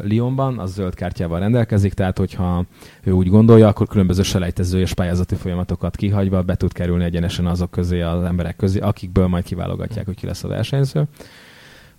[0.08, 2.66] Lyonban, az zöld kártyával rendelkezik, tehát hogyha
[3.04, 7.72] ő úgy gondolja, akkor különböző selejtező és pályázati folyamatokat kihagyva be tud kerülni egyenesen azok
[7.72, 11.04] közé, az emberek közé, akikből majd kiválogatják, hogy ki lesz a versenyző.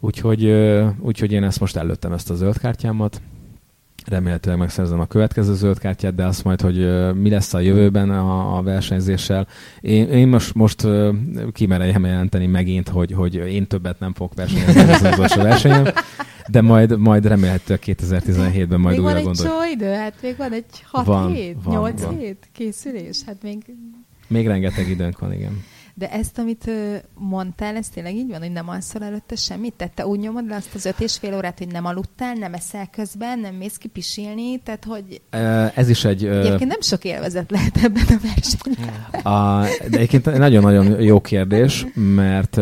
[0.01, 0.45] Úgyhogy,
[1.01, 3.21] úgyhogy én ezt most előttem ezt a zöld kártyámat,
[4.07, 8.57] remélhetőleg megszerzem a következő zöld kártyát, de azt majd, hogy mi lesz a jövőben a,
[8.57, 9.47] a versenyzéssel.
[9.81, 10.87] Én, én most, most
[11.53, 15.93] kimereljem jelenteni megint, hogy, hogy én többet nem fogok versenyezni az utolsó versenyen,
[16.49, 19.55] de majd, majd remélhetőleg 2017-ben majd még újra van gondoljuk.
[19.55, 22.19] Még van egy idő, hát még van egy 6 van, hét, van, 8 van.
[22.19, 23.59] hét készülés, hát még...
[24.27, 25.65] Még rengeteg időnk van, igen.
[25.95, 26.71] De ezt, amit
[27.15, 29.75] mondtál, ez tényleg így van, hogy nem alszol előtte semmit?
[29.75, 32.55] Tehát te úgy nyomod le azt az öt és fél órát, hogy nem aludtál, nem
[32.55, 35.21] eszel közben, nem mész ki pisilni, tehát hogy...
[35.75, 36.27] Ez is egy...
[36.27, 39.33] Egyébként nem sok élvezet lehet ebben a versenyben.
[39.35, 42.61] A, de egyébként nagyon-nagyon jó kérdés, mert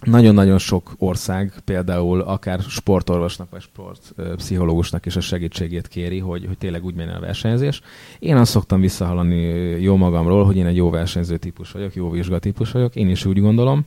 [0.00, 6.84] nagyon-nagyon sok ország, például akár sportorvosnak vagy sportpszichológusnak is a segítségét kéri, hogy, hogy tényleg
[6.84, 7.80] úgy menjen a versenyzés.
[8.18, 9.40] Én azt szoktam visszahallani
[9.80, 13.40] jó magamról, hogy én egy jó versenyző típus vagyok, jó vizsgatípus vagyok, én is úgy
[13.40, 13.84] gondolom.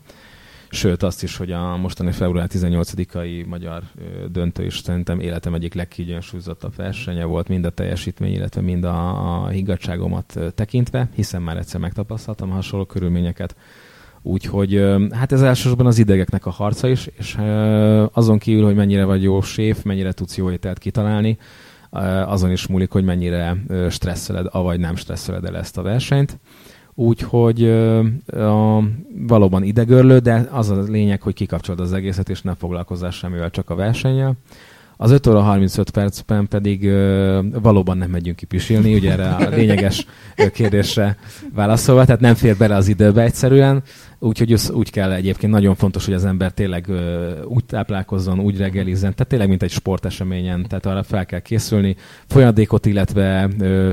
[0.69, 3.83] Sőt, azt is, hogy a mostani február 18-ai magyar
[4.31, 9.47] döntő is szerintem életem egyik legkiegyensúlyozottabb versenye volt, mind a teljesítmény, illetve mind a, a
[9.47, 13.55] higgadságomat tekintve, hiszen már egyszer megtapasztaltam hasonló körülményeket
[14.23, 17.37] Úgyhogy hát ez elsősorban az idegeknek a harca is, és
[18.11, 21.37] azon kívül, hogy mennyire vagy jó séf, mennyire tudsz jó ételt kitalálni,
[22.25, 23.57] azon is múlik, hogy mennyire
[23.89, 26.39] stresszeled, avagy nem stresszeled el ezt a versenyt.
[26.95, 27.63] Úgyhogy
[28.27, 28.83] a,
[29.27, 33.69] valóban idegörlő, de az a lényeg, hogy kikapcsolod az egészet, és nem foglalkozzál semmivel, csak
[33.69, 34.37] a versennyel.
[34.97, 39.49] Az 5 óra 35 percben pedig ö, valóban nem megyünk ki pisilni, ugye erre a
[39.49, 40.05] lényeges
[40.53, 41.17] kérdésre
[41.53, 43.83] válaszolva, tehát nem fér bele az időbe egyszerűen,
[44.23, 46.87] úgyhogy úgy kell egyébként nagyon fontos, hogy az ember tényleg
[47.45, 51.95] úgy táplálkozzon, úgy reggelizzen, tehát tényleg mint egy sporteseményen, tehát arra fel kell készülni.
[52.27, 53.49] Folyadékot, illetve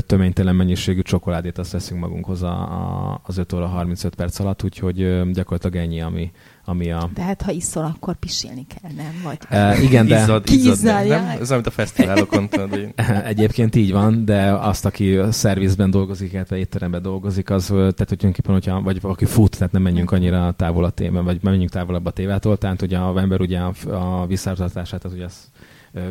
[0.06, 4.96] töménytelen mennyiségű csokoládét azt veszünk magunkhoz a, a, az 5 óra 35 perc alatt, úgyhogy
[5.32, 6.30] gyakorlatilag ennyi, ami,
[6.64, 7.10] ami a...
[7.14, 9.20] De hát ha iszol, akkor pisilni kell, nem?
[9.22, 9.38] Vagy...
[9.50, 10.20] Uh, igen, de...
[10.20, 11.06] Izzad, izzad, nem?
[11.06, 11.38] nem?
[11.40, 12.94] Ez amit a fesztiválokon tudod.
[13.24, 18.18] Egyébként így van, de azt, aki a szervizben dolgozik, illetve étteremben dolgozik, az, tehát hogy
[18.18, 22.06] tulajdonképpen, hogyha, vagy aki fut, tehát nem menjünk annyira távol a témán, vagy menjünk távolabb
[22.06, 25.50] a tévától, tehát ugye a ember ugye a, a visszatartását, az ugye az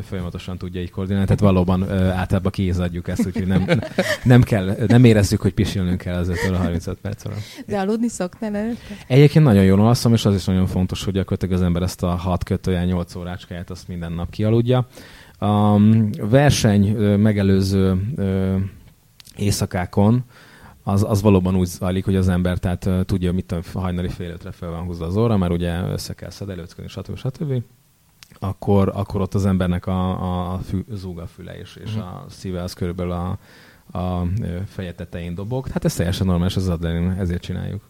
[0.04, 1.26] folyamatosan tudja így koordinálni.
[1.26, 3.68] Tehát valóban általában kiizadjuk ezt, úgyhogy nem,
[4.24, 7.40] nem, kell, nem érezzük, hogy pisilnünk kell az 5 35 perc alatt.
[7.68, 8.96] De aludni szoktál előtte?
[9.08, 12.08] Egyébként nagyon jól alszom, és az is nagyon fontos, hogy gyakorlatilag az ember ezt a
[12.08, 14.88] 6 kötőjel 8 órácskáját azt minden nap kialudja.
[15.40, 15.80] A
[16.20, 17.98] verseny megelőző
[19.36, 20.24] éjszakákon
[20.84, 24.52] az, az valóban úgy zajlik, hogy az ember tehát tudja, mit tudom, hajnali fél ötre
[24.52, 27.18] fel van húzva az óra, mert ugye össze kell szedelőcködni, stb.
[27.18, 27.62] stb
[28.40, 32.02] akkor, akkor ott az embernek a, a fü, zúg a füle, és, és mhm.
[32.02, 33.38] a szíve az körülbelül a,
[34.00, 34.28] a
[34.68, 35.68] feje tetején dobog.
[35.68, 37.82] Hát ez teljesen normális, az adrenalin, ezért csináljuk.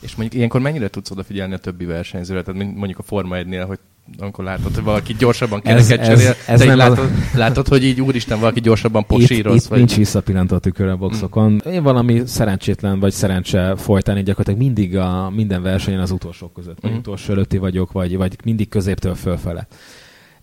[0.00, 2.42] És mondjuk ilyenkor mennyire tudsz odafigyelni a többi versenyzőre?
[2.42, 3.78] Tehát mondjuk a Forma 1-nél, hogy
[4.18, 7.38] amikor látod, hogy valaki gyorsabban kereket cserél, ez, ez, ez látod, az...
[7.38, 9.54] látod, hogy így úristen, valaki gyorsabban posíroz.
[9.54, 9.78] Itt, itt vagy...
[9.78, 11.52] nincs visszapillantó a tükör a boxokon.
[11.52, 11.72] Mm.
[11.72, 16.80] Én valami szerencsétlen vagy szerencse folytani gyakorlatilag mindig a minden versenyen az utolsók között.
[16.80, 16.96] Vagy mm.
[16.96, 19.66] utolsó előtti vagyok, vagy, vagy mindig középtől fölfele.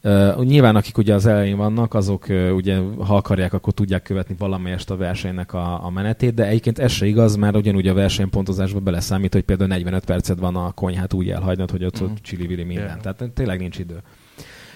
[0.04, 4.36] Uh, nyilván akik ugye az elején vannak, azok uh, ugye ha akarják, akkor tudják követni
[4.38, 8.80] valamelyest a versenynek a, a menetét, de egyébként ez se igaz, mert ugyanúgy a versenypontozásba
[8.80, 12.06] beleszámít, hogy például 45 percet van a konyhát úgy elhagynod, hogy ott, mm.
[12.06, 12.86] ott csili minden.
[12.86, 13.00] Yeah.
[13.00, 14.02] Tehát tényleg nincs idő.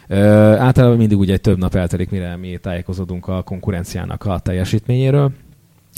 [0.09, 0.17] Uh,
[0.61, 5.31] általában mindig ugye egy több nap eltelik, mire mi tájékozódunk a konkurenciának a teljesítményéről.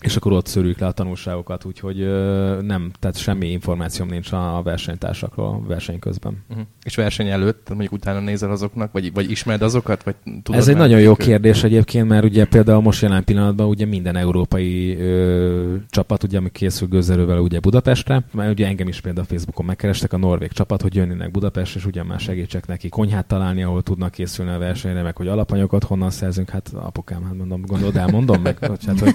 [0.02, 1.98] És akkor ott szörüljük le a tanulságokat, úgyhogy
[2.62, 6.44] nem, tehát semmi információm nincs a versenytársakról verseny közben.
[6.50, 6.66] Uh-huh.
[6.84, 10.76] És verseny előtt, mondjuk utána nézel azoknak, vagy, vagy ismered azokat, vagy tudod Ez egy
[10.76, 16.24] nagyon jó kérdés egyébként, mert ugye például most jelen pillanatban ugye minden európai ö, csapat,
[16.24, 20.52] ugye, ami készül gőzerővel ugye Budapestre, mert ugye engem is például Facebookon megkerestek a norvég
[20.52, 24.58] csapat, hogy jönnének Budapest, és ugye már segítsek neki konyhát találni, ahol tudnak készülni a
[24.58, 29.00] versenyre, meg hogy alapanyagokat honnan szerzünk, hát apukám, hát mondom, gondolod, elmondom meg, hogy, hát,
[29.00, 29.14] hogy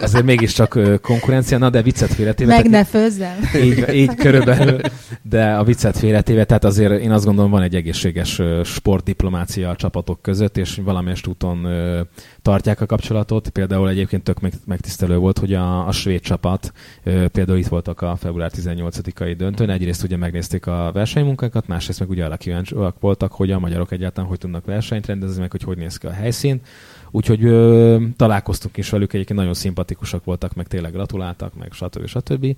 [0.00, 2.54] ezért mégiscsak konkurencia, na de viccet félretéve.
[2.54, 3.36] Meg ne főzzem.
[3.62, 4.80] Így, így körülbelül,
[5.22, 10.22] de a viccet félretéve, tehát azért én azt gondolom van egy egészséges sportdiplomácia a csapatok
[10.22, 11.66] között, és valamelyest úton
[12.42, 13.48] tartják a kapcsolatot.
[13.48, 16.72] Például egyébként tök megtisztelő volt, hogy a, a svéd csapat
[17.32, 19.70] például itt voltak a február 18-ai döntőn.
[19.70, 24.28] Egyrészt ugye megnézték a versenymunkákat, másrészt meg ugye arra kíváncsiak voltak, hogy a magyarok egyáltalán
[24.28, 26.60] hogy tudnak versenyt rendezni, meg hogy hogy néz ki a helyszín.
[27.10, 32.06] Úgyhogy ö, találkoztunk is velük, egyébként nagyon szimpatikusak voltak, meg tényleg gratuláltak, meg stb.
[32.06, 32.56] stb.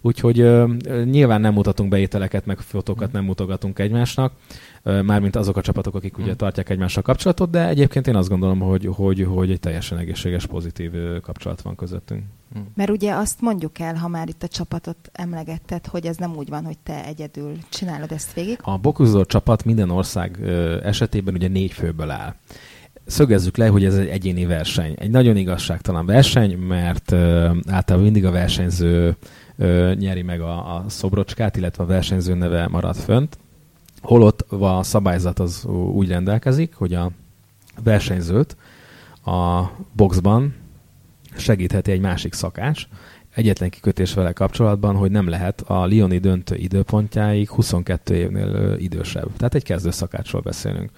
[0.00, 0.72] Úgyhogy ö,
[1.04, 4.32] nyilván nem mutatunk be ételeket, meg fotókat nem mutogatunk egymásnak,
[4.82, 6.36] ö, mármint azok a csapatok, akik ugye mm.
[6.36, 10.92] tartják egymással kapcsolatot, de egyébként én azt gondolom, hogy, hogy, hogy egy teljesen egészséges, pozitív
[11.22, 12.22] kapcsolat van közöttünk.
[12.58, 12.62] Mm.
[12.74, 16.48] Mert ugye azt mondjuk el, ha már itt a csapatot emlegetted, hogy ez nem úgy
[16.48, 18.58] van, hogy te egyedül csinálod ezt végig.
[18.62, 20.38] A Bokuzor csapat minden ország
[20.82, 22.34] esetében ugye négy főből áll
[23.10, 24.94] szögezzük le, hogy ez egy egyéni verseny.
[24.98, 27.12] Egy nagyon igazságtalan verseny, mert
[27.66, 29.16] általában mindig a versenyző
[29.94, 33.38] nyeri meg a, a szobrocskát, illetve a versenyző neve marad fönt.
[34.00, 37.10] Holott a szabályzat az úgy rendelkezik, hogy a
[37.82, 38.56] versenyzőt
[39.24, 40.54] a boxban
[41.36, 42.86] segítheti egy másik szakács,
[43.34, 49.28] egyetlen kikötés vele kapcsolatban, hogy nem lehet a Lioni döntő időpontjáig 22 évnél idősebb.
[49.36, 50.90] Tehát egy kezdő szakácsról beszélünk.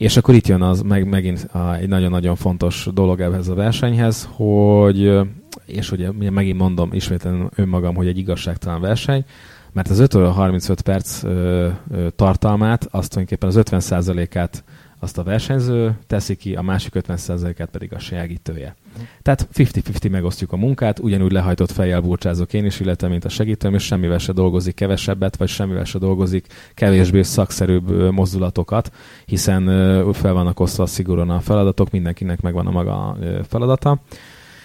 [0.00, 4.28] És akkor itt jön az meg, megint a, egy nagyon-nagyon fontos dolog ehhez a versenyhez,
[4.32, 5.20] hogy,
[5.64, 9.24] és ugye megint mondom ismétlen önmagam, hogy egy igazságtalan verseny,
[9.72, 14.64] mert az 5 35 perc ö, ö, tartalmát, azt tulajdonképpen az 50%-át
[14.98, 18.76] azt a versenyző teszi ki, a másik 50%-át pedig a segítője.
[19.22, 23.74] Tehát 50-50 megosztjuk a munkát, ugyanúgy lehajtott fejjel burcsázok én is, illetve mint a segítőm,
[23.74, 28.92] és semmivel se dolgozik kevesebbet, vagy semmivel se dolgozik kevésbé szakszerűbb mozdulatokat,
[29.24, 29.64] hiszen
[30.12, 33.16] fel vannak osztva szigorúan a feladatok, mindenkinek megvan a maga
[33.48, 34.00] feladata.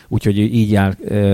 [0.08, 0.92] Úgyhogy így áll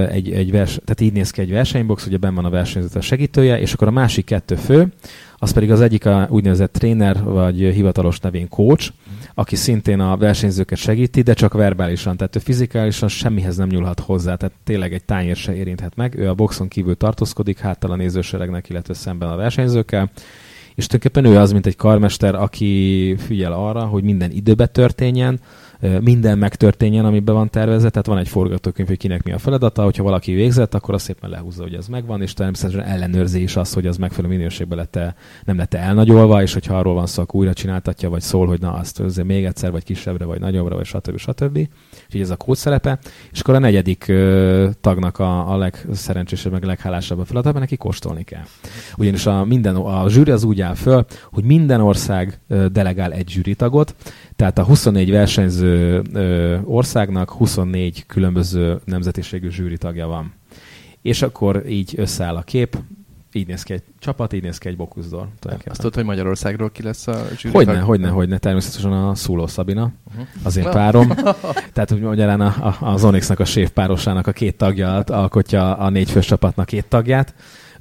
[0.07, 3.01] egy, egy vers, tehát így néz ki egy versenybox, ugye benn van a versenyző a
[3.01, 4.93] segítője, és akkor a másik kettő fő,
[5.37, 8.91] az pedig az egyik a úgynevezett tréner, vagy hivatalos nevén coach,
[9.33, 14.35] aki szintén a versenyzőket segíti, de csak verbálisan, tehát ő fizikálisan semmihez nem nyúlhat hozzá,
[14.35, 16.19] tehát tényleg egy tányér se érinthet meg.
[16.19, 20.11] Ő a boxon kívül tartózkodik, háttal a nézőseregnek, illetve szemben a versenyzőkkel,
[20.75, 25.39] és tulajdonképpen ő az, mint egy karmester, aki figyel arra, hogy minden időbe történjen,
[26.01, 30.03] minden megtörténjen, amiben van tervezve, tehát van egy forgatókönyv, hogy kinek mi a feladata, hogyha
[30.03, 33.87] valaki végzett, akkor azt szépen lehúzza, hogy ez megvan, és természetesen ellenőrzi is azt, hogy
[33.87, 35.15] az megfelelő minőségben lett -e,
[35.45, 38.59] nem lett -e elnagyolva, és hogyha arról van szó, akkor újra csináltatja, vagy szól, hogy
[38.59, 41.17] na azt azért még egyszer, vagy kisebbre, vagy nagyobbra, vagy stb.
[41.17, 41.57] stb.
[42.05, 42.99] Úgyhogy ez a kód szerepe.
[43.31, 48.23] És akkor a negyedik ö, tagnak a, a legszerencsésebb, meg leghálásabb a feladata, neki kóstolni
[48.23, 48.43] kell.
[48.97, 52.39] Ugyanis a, minden, a zsűri az úgy áll föl, hogy minden ország
[52.71, 53.95] delegál egy zsűritagot,
[54.41, 60.33] tehát a 24 versenyző ö, országnak 24 különböző nemzetiségű zsűri tagja van.
[61.01, 62.77] És akkor így összeáll a kép,
[63.31, 65.27] így néz ki egy csapat, így néz ki egy Bokuszdor.
[65.65, 67.83] Azt tudod, hogy Magyarországról ki lesz a zsűri Hogyne, tag?
[67.83, 68.37] hogyne, hogyne.
[68.37, 70.27] Természetesen a Szuló Szabina, uh-huh.
[70.43, 71.07] az én párom.
[71.73, 75.89] Tehát úgy magyarán a, a, az Onyxnak a séf párosának a két tagja alkotja a
[75.89, 77.33] négy fős csapatnak két tagját.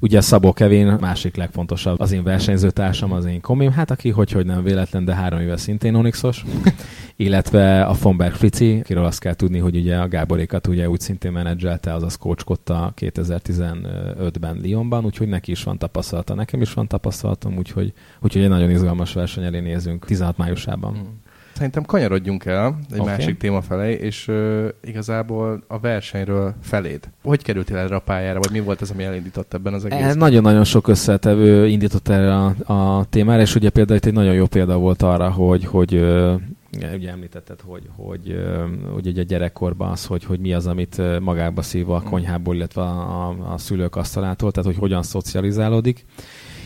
[0.03, 4.45] Ugye Szabó Kevin másik legfontosabb, az én versenyzőtársam, az én komim, hát aki hogy, hogy
[4.45, 6.43] nem véletlen, de három éve szintén Onyxos,
[7.15, 11.31] illetve a Fonberg Frici, akiről azt kell tudni, hogy ugye a Gáborékat ugye úgy szintén
[11.31, 17.93] menedzselte, azaz coachkodta 2015-ben Lyonban, úgyhogy neki is van tapasztalata, nekem is van tapasztalatom, úgyhogy,
[18.19, 20.93] úgyhogy egy nagyon izgalmas verseny elé nézünk 16 májusában.
[20.93, 21.29] Mm.
[21.61, 23.13] Szerintem kanyarodjunk el egy okay.
[23.13, 27.09] másik téma felé, és uh, igazából a versenyről feléd.
[27.23, 30.17] Hogy kerültél erre a pályára, vagy mi volt az, ami elindított ebben az egészben?
[30.17, 34.45] Nagyon-nagyon sok összetevő indított erre a, a témára, és ugye például itt egy nagyon jó
[34.45, 36.33] példa volt arra, hogy, hogy uh,
[36.93, 38.41] ugye említetted, hogy, hogy,
[38.93, 42.81] hogy ugye a gyerekkorban az, hogy, hogy mi az, amit magába szív a konyhából, illetve
[42.81, 46.05] a, a, a szülők asztalától, tehát hogy hogyan szocializálódik.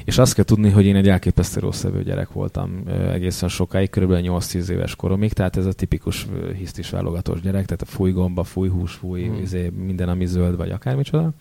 [0.05, 4.67] És azt kell tudni, hogy én egy elképesztő rosszevő gyerek voltam egészen sokáig, körülbelül 8-10
[4.67, 6.27] éves koromig, tehát ez a tipikus
[6.57, 9.41] hisztis válogatós gyerek, tehát a fúj gomba, fúj hús, fúj hmm.
[9.41, 11.31] izé, minden, ami zöld, vagy akármicsoda.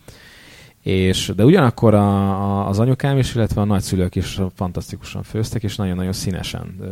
[0.84, 5.76] És, de ugyanakkor a, a, az anyukám is, illetve a nagyszülők is fantasztikusan főztek, és
[5.76, 6.86] nagyon-nagyon színesen ö,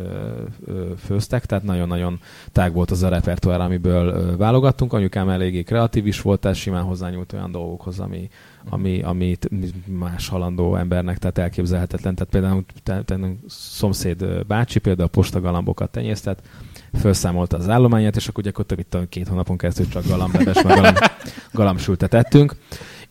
[0.65, 2.19] ö, főztek, tehát nagyon-nagyon
[2.51, 4.93] tág volt az a repertoár, amiből ö, válogattunk.
[4.93, 8.29] Anyukám eléggé kreatív is volt, tehát simán hozzányúlt olyan dolgokhoz, ami,
[8.69, 9.49] ami, amit
[9.85, 12.15] más halandó embernek, tehát elképzelhetetlen.
[12.15, 13.17] Tehát például te, te,
[13.47, 16.41] szomszéd bácsi például a postagalambokat tenyésztett,
[16.93, 20.93] felszámolta az állományát, és akkor több itt két hónapon keresztül csak galambeves, meg galam,
[21.51, 22.55] galamsültet ettünk.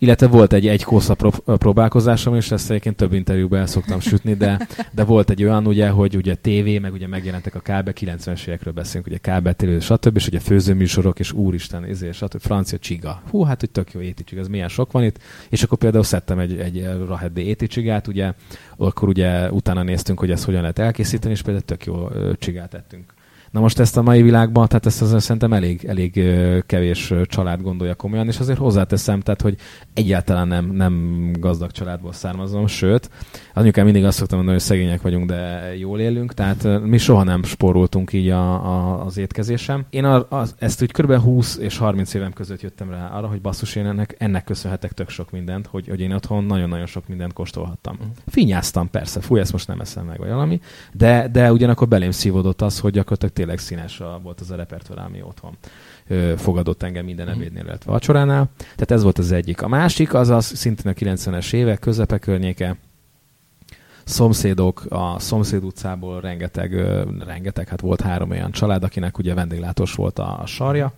[0.03, 4.67] Illetve volt egy egy kósza próbálkozásom, és ezt egyébként több interjúban el szoktam sütni, de,
[4.91, 8.73] de volt egy olyan, ugye, hogy ugye tévé, meg ugye megjelentek a kábe, 90-es évekről
[8.73, 10.17] beszélünk, ugye kábetélő, stb.
[10.17, 12.41] és ugye főzőműsorok, és úristen, ezért, stb.
[12.41, 13.23] francia csiga.
[13.31, 15.19] Hú, hát hogy tök jó éti ez milyen sok van itt.
[15.49, 18.33] És akkor például szedtem egy, egy raheddi éti csigát, ugye,
[18.77, 22.09] akkor ugye utána néztünk, hogy ezt hogyan lehet elkészíteni, és például tök jó
[22.39, 23.13] csigát ettünk
[23.53, 26.21] Na most ezt a mai világban, tehát ezt azért szerintem elég, elég
[26.67, 29.57] kevés család gondolja komolyan, és azért hozzáteszem, tehát, hogy
[29.95, 33.11] egyáltalán nem, nem gazdag családból származom, sőt,
[33.55, 37.43] anyukám mindig azt szoktam mondani, hogy szegények vagyunk, de jól élünk, tehát mi soha nem
[37.43, 39.85] spóroltunk így a, a, az étkezésem.
[39.91, 41.15] Én a, a, ezt úgy kb.
[41.15, 45.09] 20 és 30 évem között jöttem rá arra, hogy basszus, én ennek, ennek köszönhetek tök
[45.09, 47.95] sok mindent, hogy, hogy én otthon nagyon-nagyon sok mindent kóstolhattam.
[47.95, 48.13] Uh-huh.
[48.27, 50.61] Finyáztam persze, fúj, ezt most nem eszem meg, vagy valami,
[50.93, 55.23] de, de ugyanakkor belém szívódott az, hogy gyakorlatilag tényleg színes volt az a repertoár, ami
[55.23, 55.57] otthon
[56.37, 57.37] fogadott engem minden mhm.
[57.37, 58.51] ebédnél, illetve vacsoránál.
[58.57, 59.63] Tehát ez volt az egyik.
[59.63, 62.77] A másik az az szintén a 90-es évek közepe környéke,
[64.05, 66.75] szomszédok, a szomszéd utcából rengeteg,
[67.27, 70.93] rengeteg, hát volt három olyan család, akinek ugye vendéglátós volt a, a sarja,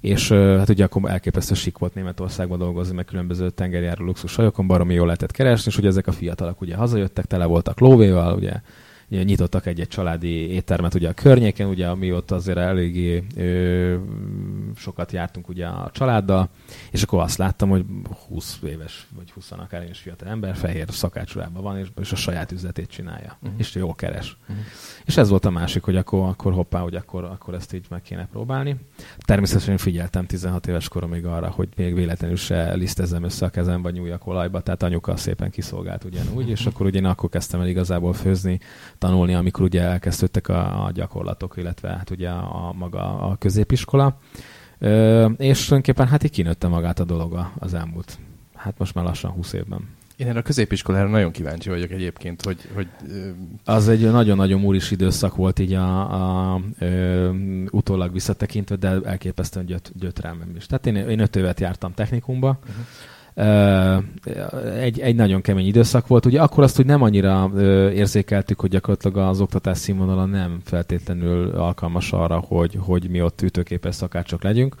[0.00, 4.94] és hát ugye akkor elképesztő sik volt Németországban dolgozni, meg különböző tengerjáró luxus sajokon, baromi
[4.94, 8.52] jól lehetett keresni, és ugye ezek a fiatalok ugye hazajöttek, tele voltak lóvéval, ugye
[9.08, 13.96] nyitottak egy-egy családi éttermet ugye a környéken, ugye ami ott azért eléggé ö,
[14.76, 16.48] sokat jártunk ugye a családdal,
[16.90, 17.84] és akkor azt láttam, hogy
[18.28, 22.52] 20 éves, vagy 20 akár is fiatal ember fehér szakácsolában van, és, és a saját
[22.52, 23.58] üzletét csinálja, uh-huh.
[23.58, 24.36] és jól keres.
[24.42, 24.64] Uh-huh.
[25.04, 28.02] És ez volt a másik, hogy akkor, akkor hoppá, hogy akkor, akkor ezt így meg
[28.02, 28.76] kéne próbálni.
[29.18, 33.92] Természetesen figyeltem 16 éves koromig arra, hogy még véletlenül se lisztezzem össze a kezem, vagy
[33.92, 38.12] nyúljak olajba, tehát anyuka szépen kiszolgált ugyanúgy, és akkor ugye én akkor kezdtem el igazából
[38.12, 38.60] főzni,
[38.98, 44.18] tanulni, amikor ugye elkezdődtek a, a gyakorlatok, illetve hát ugye a, a maga a középiskola.
[44.78, 48.18] Ö, és tulajdonképpen hát így kinőtte magát a dolog az elmúlt,
[48.54, 49.96] hát most már lassan 20 évben.
[50.16, 52.68] Én erre a középiskolára nagyon kíváncsi vagyok egyébként, hogy...
[52.74, 52.86] hogy
[53.64, 57.30] Az egy nagyon-nagyon múris időszak volt így a, a, a ö,
[57.70, 60.66] utólag visszatekintve, de elképesztően gyöt, gyötrelmem is.
[60.66, 62.86] Tehát én, én öt évet jártam technikumba, uh-huh
[64.80, 66.26] egy, egy nagyon kemény időszak volt.
[66.26, 67.50] Ugye akkor azt, hogy nem annyira
[67.92, 73.94] érzékeltük, hogy gyakorlatilag az oktatás színvonala nem feltétlenül alkalmas arra, hogy, hogy mi ott ütőképes
[73.94, 74.74] szakácsok legyünk.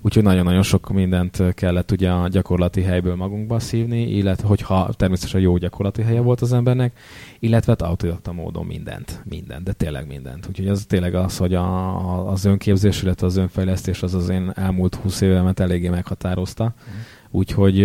[0.00, 5.56] Úgyhogy nagyon-nagyon sok mindent kellett ugye a gyakorlati helyből magunkba szívni, illetve hogyha természetesen jó
[5.56, 6.98] gyakorlati helye volt az embernek,
[7.38, 10.46] illetve hát autodidakta módon mindent, mindent, de tényleg mindent.
[10.48, 14.94] Úgyhogy az tényleg az, hogy a, az önképzés, illetve az önfejlesztés az az én elmúlt
[14.94, 16.64] 20 évemet eléggé meghatározta.
[16.64, 17.76] Mm Úgyhogy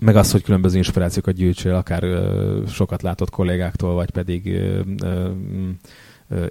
[0.00, 2.02] meg az, hogy különböző inspirációkat gyűjtsél, akár
[2.68, 4.60] sokat látott kollégáktól, vagy pedig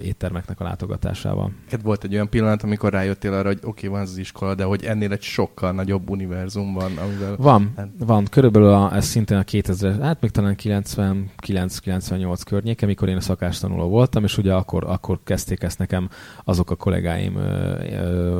[0.00, 1.52] éttermeknek a látogatásával.
[1.70, 4.64] Hát volt egy olyan pillanat, amikor rájöttél arra, hogy oké, okay, van az iskola, de
[4.64, 7.36] hogy ennél egy sokkal nagyobb univerzum van, amivel...
[7.36, 7.88] Van, hát...
[7.98, 8.24] van.
[8.30, 13.88] Körülbelül a, ez szintén a 2000, hát még talán 99-98 környéke, amikor én a szakástanuló
[13.88, 16.08] voltam, és ugye akkor, akkor kezdték ezt nekem
[16.44, 17.38] azok a kollégáim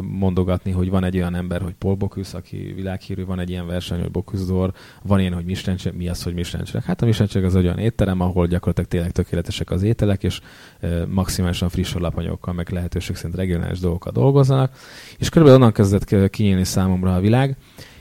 [0.01, 4.01] mondogatni, hogy van egy olyan ember, hogy Paul Bocuse, aki világhírű, van egy ilyen verseny,
[4.01, 4.73] hogy Bocuse d'Or,
[5.03, 8.21] van ilyen, hogy Michelin mi az, hogy Michelin Hát a Michelin az egy olyan étterem,
[8.21, 10.41] ahol gyakorlatilag tényleg tökéletesek az ételek, és
[11.27, 14.73] maximálisan friss alapanyagokkal, meg lehetőség szerint regionális dolgokkal dolgoznak,
[15.19, 17.57] és körülbelül onnan kezdett kinyílni számomra a világ,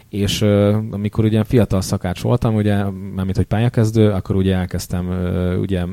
[0.10, 5.60] és uh, amikor ugye fiatal szakács voltam, ugye, mármint hogy pályakezdő, akkor ugye elkezdtem, uh,
[5.60, 5.86] ugye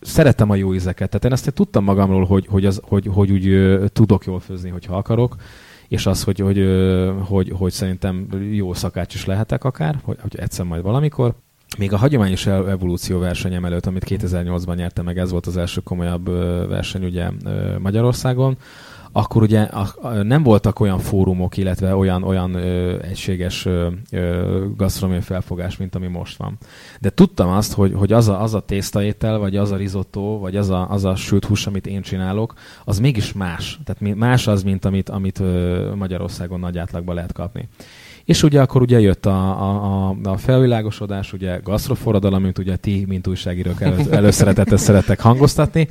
[0.00, 3.48] szerettem a jó ízeket, tehát én ezt tudtam magamról, hogy, hogy, az, hogy, hogy úgy
[3.48, 5.36] uh, tudok jól főzni, hogyha akarok,
[5.88, 6.66] és az, hogy, hogy,
[7.24, 11.34] hogy, hogy szerintem jó szakács is lehetek akár, hogy, hogy egyszer majd valamikor,
[11.78, 16.28] még a hagyományos evolúció versenyem előtt, amit 2008-ban nyertem meg, ez volt az első komolyabb
[16.68, 17.30] verseny ugye
[17.78, 18.56] Magyarországon,
[19.12, 19.68] akkor ugye
[20.22, 23.68] nem voltak olyan fórumok, illetve olyan, olyan ö, egységes
[24.76, 26.58] gasztronómiai felfogás, mint ami most van.
[27.00, 30.56] De tudtam azt, hogy, hogy az, a, az a tésztaétel, vagy az a risotto, vagy
[30.56, 32.54] az a, az a sült hús, amit én csinálok,
[32.84, 33.80] az mégis más.
[33.84, 37.68] Tehát más az, mint amit, amit ö, Magyarországon nagy átlagban lehet kapni
[38.28, 43.04] És ugye akkor ugye jött a, a, a, a felvilágosodás, ugye gasztroforradalom, mint ugye ti,
[43.08, 45.88] mint újságírók elő, előszeretettel szerettek hangoztatni,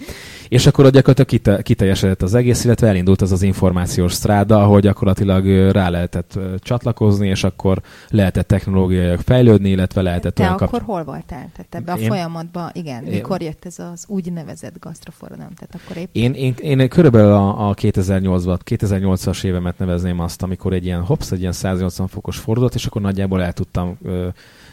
[0.50, 5.72] és akkor gyakorlatilag kite, kiteljesedett az egész, illetve elindult az az információs stráda, ahol gyakorlatilag
[5.72, 10.82] rá lehetett csatlakozni, és akkor lehetett technológiai fejlődni, illetve lehetett Te olyan akkor kap...
[10.82, 11.50] hol voltál?
[11.56, 15.54] Tehát ebbe a Én- folyamatban, igen, Én- mikor jött ez az úgynevezett gasztroforradalom?
[15.54, 20.74] Tehát akkor épp Én, én, én körülbelül a, a 2008-ban, 2008-as évemet nevezném azt, amikor
[20.74, 24.28] egy ilyen hops, egy ilyen 180 fokos fordulat, és akkor nagyjából el tudtam ö,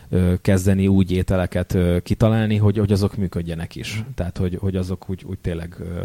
[0.09, 4.05] ö, kezdeni úgy ételeket ö, kitalálni, hogy, hogy azok működjenek is.
[4.15, 6.03] Tehát, hogy, hogy azok úgy, úgy tényleg ö,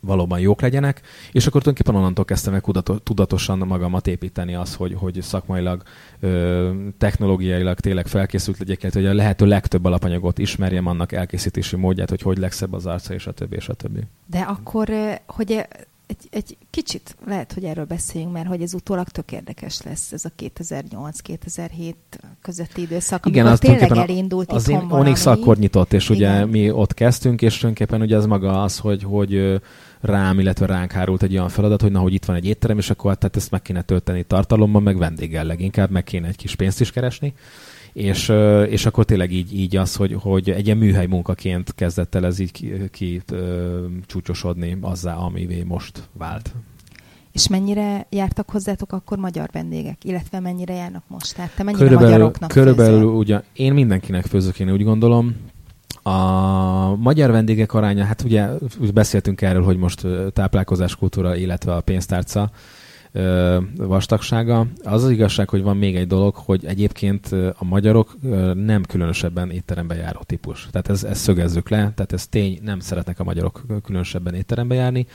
[0.00, 1.00] valóban jók legyenek,
[1.32, 5.82] és akkor tulajdonképpen onnantól kezdtem el kudato- tudatosan magamat építeni az, hogy, hogy szakmailag,
[6.20, 12.10] ö, technológiailag tényleg felkészült legyek, illetve hogy a lehető legtöbb alapanyagot ismerjem, annak elkészítési módját,
[12.10, 14.00] hogy hogy legszebb az arca, és a többi, és a többi.
[14.26, 14.88] De akkor,
[15.26, 15.66] hogy
[16.06, 20.24] egy, egy kicsit lehet, hogy erről beszéljünk, mert hogy ez utólag tök érdekes lesz, ez
[20.24, 21.94] a 2008-2007
[22.42, 24.86] közötti időszak, Igen, amikor az tényleg tulajdonképpen elindult Az én.
[24.90, 26.48] Onyx akkor nyitott, és ugye Igen.
[26.48, 29.60] mi ott kezdtünk, és tulajdonképpen ugye az maga az, hogy, hogy
[30.00, 32.90] rám, illetve ránk hárult egy olyan feladat, hogy na, hogy itt van egy étterem, és
[32.90, 36.80] akkor tehát ezt meg kéne tölteni tartalommal, meg vendéggel leginkább, meg kéne egy kis pénzt
[36.80, 37.34] is keresni.
[37.94, 38.32] És,
[38.68, 42.38] és akkor tényleg így, így az, hogy, hogy egy ilyen műhely munkaként kezdett el ez
[42.38, 43.22] így ki, ki
[44.06, 46.54] csúcsosodni azzá, amivé most vált.
[47.32, 51.34] És mennyire jártak hozzátok akkor magyar vendégek, illetve mennyire járnak most?
[51.34, 53.14] Tehát te mennyire Körülbelül, magyaroknak körülbelül főzöl?
[53.14, 55.34] ugye én mindenkinek főzök, én úgy gondolom.
[56.02, 58.48] A magyar vendégek aránya, hát ugye
[58.94, 62.50] beszéltünk erről, hogy most táplálkozáskultúra, illetve a pénztárca
[63.76, 64.66] vastagsága.
[64.82, 68.16] Az az igazság, hogy van még egy dolog, hogy egyébként a magyarok
[68.54, 70.68] nem különösebben étterembe járó típus.
[70.70, 75.06] Tehát ez, ez szögezzük le, tehát ez tény, nem szeretnek a magyarok különösebben étterembe járni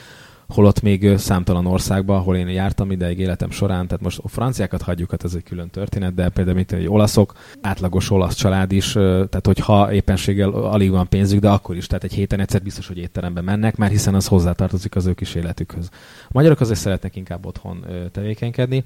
[0.50, 5.10] holott még számtalan országban, ahol én jártam ideig életem során, tehát most a franciákat hagyjuk,
[5.10, 9.46] hát ez egy külön történet, de például mint egy olaszok, átlagos olasz család is, tehát
[9.46, 13.40] hogyha éppenséggel alig van pénzük, de akkor is, tehát egy héten egyszer biztos, hogy étterembe
[13.40, 15.88] mennek, mert hiszen az hozzátartozik az ő kis életükhöz.
[16.24, 18.84] A magyarok azért szeretnek inkább otthon tevékenykedni,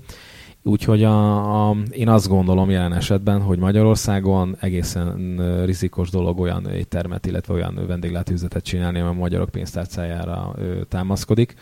[0.66, 7.26] Úgyhogy a, a, én azt gondolom jelen esetben, hogy Magyarországon egészen rizikos dolog olyan éttermet,
[7.26, 11.54] illetve olyan vendéglátóüzetet csinálni, ami a magyarok pénztárcájára ö, támaszkodik.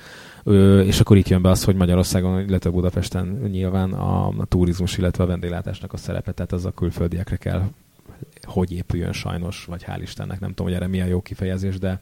[0.44, 4.98] Ö, és akkor itt jön be az, hogy Magyarországon, illetve Budapesten nyilván a, a turizmus,
[4.98, 7.62] illetve a vendéglátásnak a szerepe, tehát az a külföldiekre kell,
[8.42, 12.00] hogy épüljön sajnos, vagy hál' Istennek, nem tudom, hogy erre mi a jó kifejezés, de,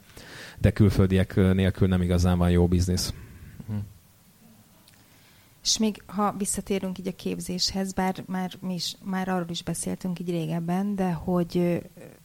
[0.58, 3.14] de külföldiek nélkül nem igazán van jó biznisz.
[5.62, 10.18] És még ha visszatérünk így a képzéshez, bár már mi is, már arról is beszéltünk
[10.18, 11.76] így régebben, de hogy ö,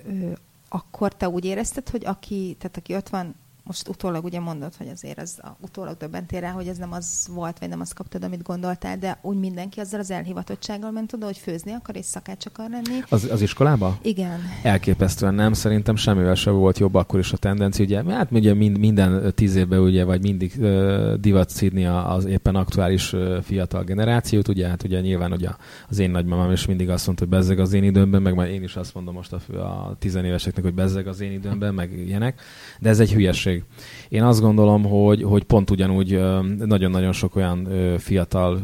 [0.05, 0.31] ö,
[0.69, 4.87] akkor te úgy érezted, hogy aki, tehát aki ott van, most utólag ugye mondod, hogy
[4.87, 8.23] azért az a, utólag döbbentél rá, hogy ez nem az volt, vagy nem azt kaptad,
[8.23, 12.45] amit gondoltál, de úgy mindenki azzal az elhivatottsággal ment oda, hogy főzni akar és szakács
[12.45, 13.01] akar lenni.
[13.09, 13.97] Az, az iskolába?
[14.01, 14.39] Igen.
[14.63, 17.85] Elképesztően nem, szerintem semmivel sem volt jobb akkor is a tendencia.
[17.85, 22.55] Ugye, hát ugye mind, minden tíz évben ugye, vagy mindig uh, divat szídni az éppen
[22.55, 25.49] aktuális uh, fiatal generációt, ugye, hát ugye nyilván ugye
[25.89, 28.63] az én nagymamám is mindig azt mondta, hogy bezzeg az én időmben, meg majd én
[28.63, 32.41] is azt mondom most a, a tizenéveseknek, hogy bezzeg az én időmben, meg ilyenek,
[32.79, 33.54] de ez egy hülyeség.
[34.09, 36.19] Én azt gondolom, hogy, hogy pont ugyanúgy
[36.57, 38.61] nagyon-nagyon sok olyan fiatal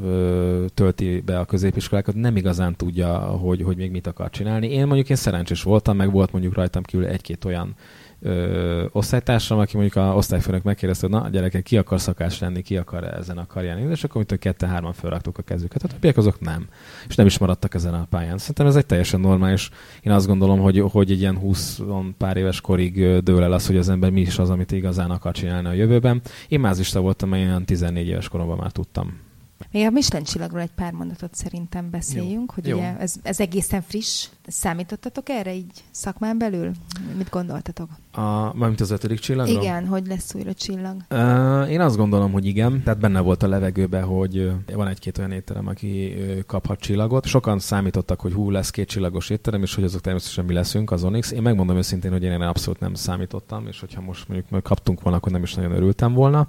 [0.73, 4.71] tölti be a középiskolákat, nem igazán tudja, hogy, hogy még mit akar csinálni.
[4.71, 7.75] Én mondjuk én szerencsés voltam, meg volt mondjuk rajtam kívül egy-két olyan
[8.21, 12.77] ö, osztálytársam, aki mondjuk a osztályfőnök megkérdezte, hogy na gyerekek, ki akar szakás lenni, ki
[12.77, 15.83] akar ezen a karján és akkor mint hogy kette-hárman felraktuk a kezüket.
[15.83, 16.67] A többiek azok nem.
[17.07, 18.37] És nem is maradtak ezen a pályán.
[18.37, 19.69] Szerintem ez egy teljesen normális.
[20.01, 21.81] Én azt gondolom, hogy, hogy egy ilyen 20
[22.17, 25.33] pár éves korig dől el az, hogy az ember mi is az, amit igazán akar
[25.33, 26.21] csinálni a jövőben.
[26.47, 29.30] Én mázista voltam, ilyen 14 éves koromban már tudtam.
[29.71, 32.55] Még a Michelin csillagról egy pár mondatot szerintem beszéljünk, Jó.
[32.55, 32.77] hogy Jó.
[32.77, 34.27] ugye ez, ez egészen friss.
[34.47, 36.71] Számítottatok erre így szakmán belül?
[37.17, 37.89] Mit gondoltatok?
[38.11, 38.21] A,
[38.57, 39.61] mármint az ötödik csillagról?
[39.61, 40.95] Igen, hogy lesz újra csillag.
[41.09, 42.83] Uh, én azt gondolom, hogy igen.
[42.83, 46.13] Tehát benne volt a levegőbe, hogy van egy-két olyan étterem, aki
[46.47, 47.25] kaphat csillagot.
[47.25, 51.03] Sokan számítottak, hogy hú, lesz két csillagos étterem, és hogy azok természetesen mi leszünk az
[51.03, 51.31] Onyx.
[51.31, 55.17] Én megmondom őszintén, hogy én erre abszolút nem számítottam, és hogyha most mondjuk kaptunk volna,
[55.17, 56.47] akkor nem is nagyon örültem volna.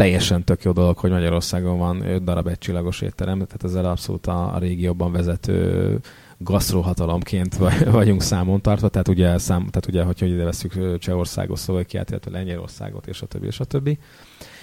[0.00, 4.26] Teljesen tök jó dolog, hogy Magyarországon van öt darab egy csillagos étterem, tehát ezzel abszolút
[4.26, 5.98] a, a régióban vezető
[6.38, 12.10] gasztrohatalomként vagy- vagyunk számon tartva, tehát ugye, szám, tehát ugye hogyha ide veszük Csehországot, Szlovákiát,
[12.10, 13.98] illetve Lengyelországot, és a többi, és a többi.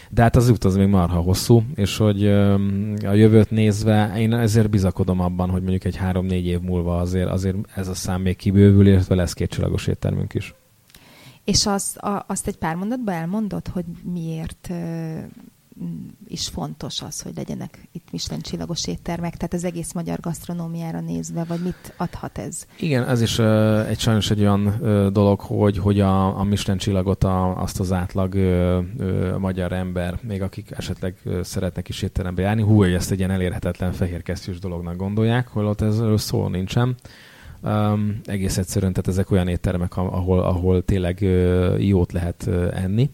[0.10, 2.28] De hát az út az még marha hosszú, és hogy
[3.06, 7.58] a jövőt nézve én ezért bizakodom abban, hogy mondjuk egy három-négy év múlva azért, azért
[7.76, 10.56] ez a szám még kibővül, illetve lesz két csillagos éttermünk is.
[11.48, 15.20] És az, a, azt egy pár mondatban elmondod, hogy miért, ö,
[16.28, 21.44] is fontos az, hogy legyenek itt Michelin csillagos éttermek, tehát az egész magyar gasztronómiára nézve,
[21.44, 22.66] vagy mit adhat ez?
[22.80, 26.80] Igen, ez is uh, egy sajnos egy olyan uh, dolog, hogy, hogy a, a Michelin
[26.80, 32.02] csillagot a, azt az átlag uh, uh, magyar ember, még akik esetleg uh, szeretnek is
[32.02, 36.96] étterembe járni, hú, hogy ezt egy ilyen elérhetetlen fehérkesztyűs dolognak gondolják, holott ez szó nincsen.
[37.68, 43.10] Um, egész egyszerűen, tehát ezek olyan éttermek, ahol, ahol tényleg uh, jót lehet uh, enni.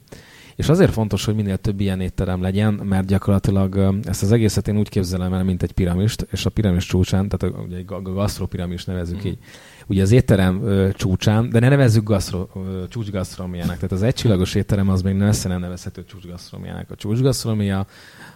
[0.56, 4.78] És azért fontos, hogy minél több ilyen étterem legyen, mert gyakorlatilag ezt az egészet én
[4.78, 9.24] úgy képzelem el, mint egy piramist, és a piramis csúcsán, tehát ugye egy gasztropiramis nevezük
[9.24, 9.28] mm.
[9.28, 9.38] így,
[9.88, 13.76] ugye az étterem ö, csúcsán, de ne nevezzük gasztro, ö, csúcsgasztromiának.
[13.76, 16.92] Tehát az egycsillagos étterem az még messze nem nevezhető csúcsgasztromiának.
[16.92, 17.86] A csúcsgasztromia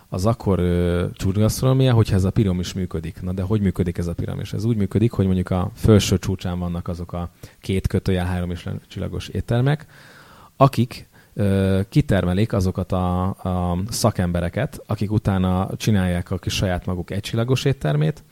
[0.09, 3.21] az akkor ö, csúcsgasztronómia, hogyha ez a piramis működik.
[3.21, 4.53] Na de hogy működik ez a piramis?
[4.53, 7.29] Ez úgy működik, hogy mondjuk a felső csúcsán vannak azok a
[7.61, 9.85] két kötőjel három is csillagos éttermek,
[10.55, 11.07] akik
[11.89, 18.23] kitermelik azokat a, a szakembereket, akik utána csinálják a kis saját maguk egycsillagos éttermét,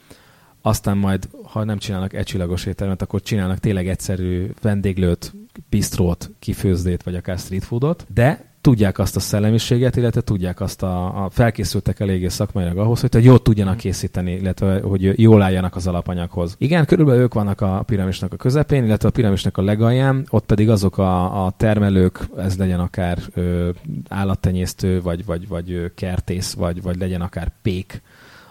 [0.66, 5.34] aztán majd, ha nem csinálnak egycsillagos éttermet, akkor csinálnak tényleg egyszerű vendéglőt,
[5.70, 11.24] bistrót, kifőzdét, vagy akár street foodot, de tudják azt a szellemiséget, illetve tudják azt a,
[11.26, 16.56] a felkészültek eléggé szakmailag ahhoz, hogy jót tudjanak készíteni, illetve hogy jól álljanak az alapanyaghoz.
[16.58, 20.70] Igen, körülbelül ők vannak a piramisnak a közepén, illetve a piramisnak a legalján, ott pedig
[20.70, 23.70] azok a, a termelők, ez legyen akár ö,
[24.10, 28.02] állattenyésztő, vagy, vagy, vagy kertész, vagy, vagy legyen akár pék,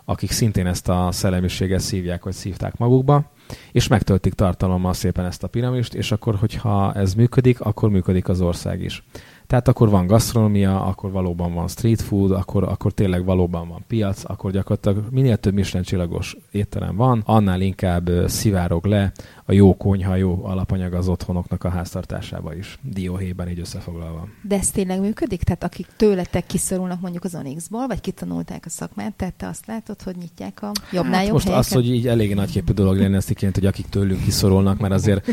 [0.04, 3.30] akik szintén ezt a szellemiséget szívják, vagy szívták magukba,
[3.72, 8.40] és megtöltik tartalommal szépen ezt a piramist, és akkor, hogyha ez működik, akkor működik az
[8.40, 9.04] ország is.
[9.46, 14.22] Tehát akkor van gasztronómia, akkor valóban van street food, akkor, akkor tényleg valóban van piac,
[14.26, 19.12] akkor gyakorlatilag minél több Michelin csillagos étterem van, annál inkább szivárog le
[19.46, 24.28] a jó konyha, jó alapanyag az otthonoknak a háztartásába is, dióhéjban így összefoglalva.
[24.42, 25.42] De ez tényleg működik?
[25.42, 30.02] Tehát akik tőletek kiszorulnak mondjuk az Onyxból, vagy kitanulták a szakmát, tehát te azt látod,
[30.02, 31.66] hogy nyitják a jobbnál hát jobb most helyeket?
[31.66, 35.26] az, hogy így elég nagyképű dolog lenne ezt iként, hogy akik tőlünk kiszorulnak, mert azért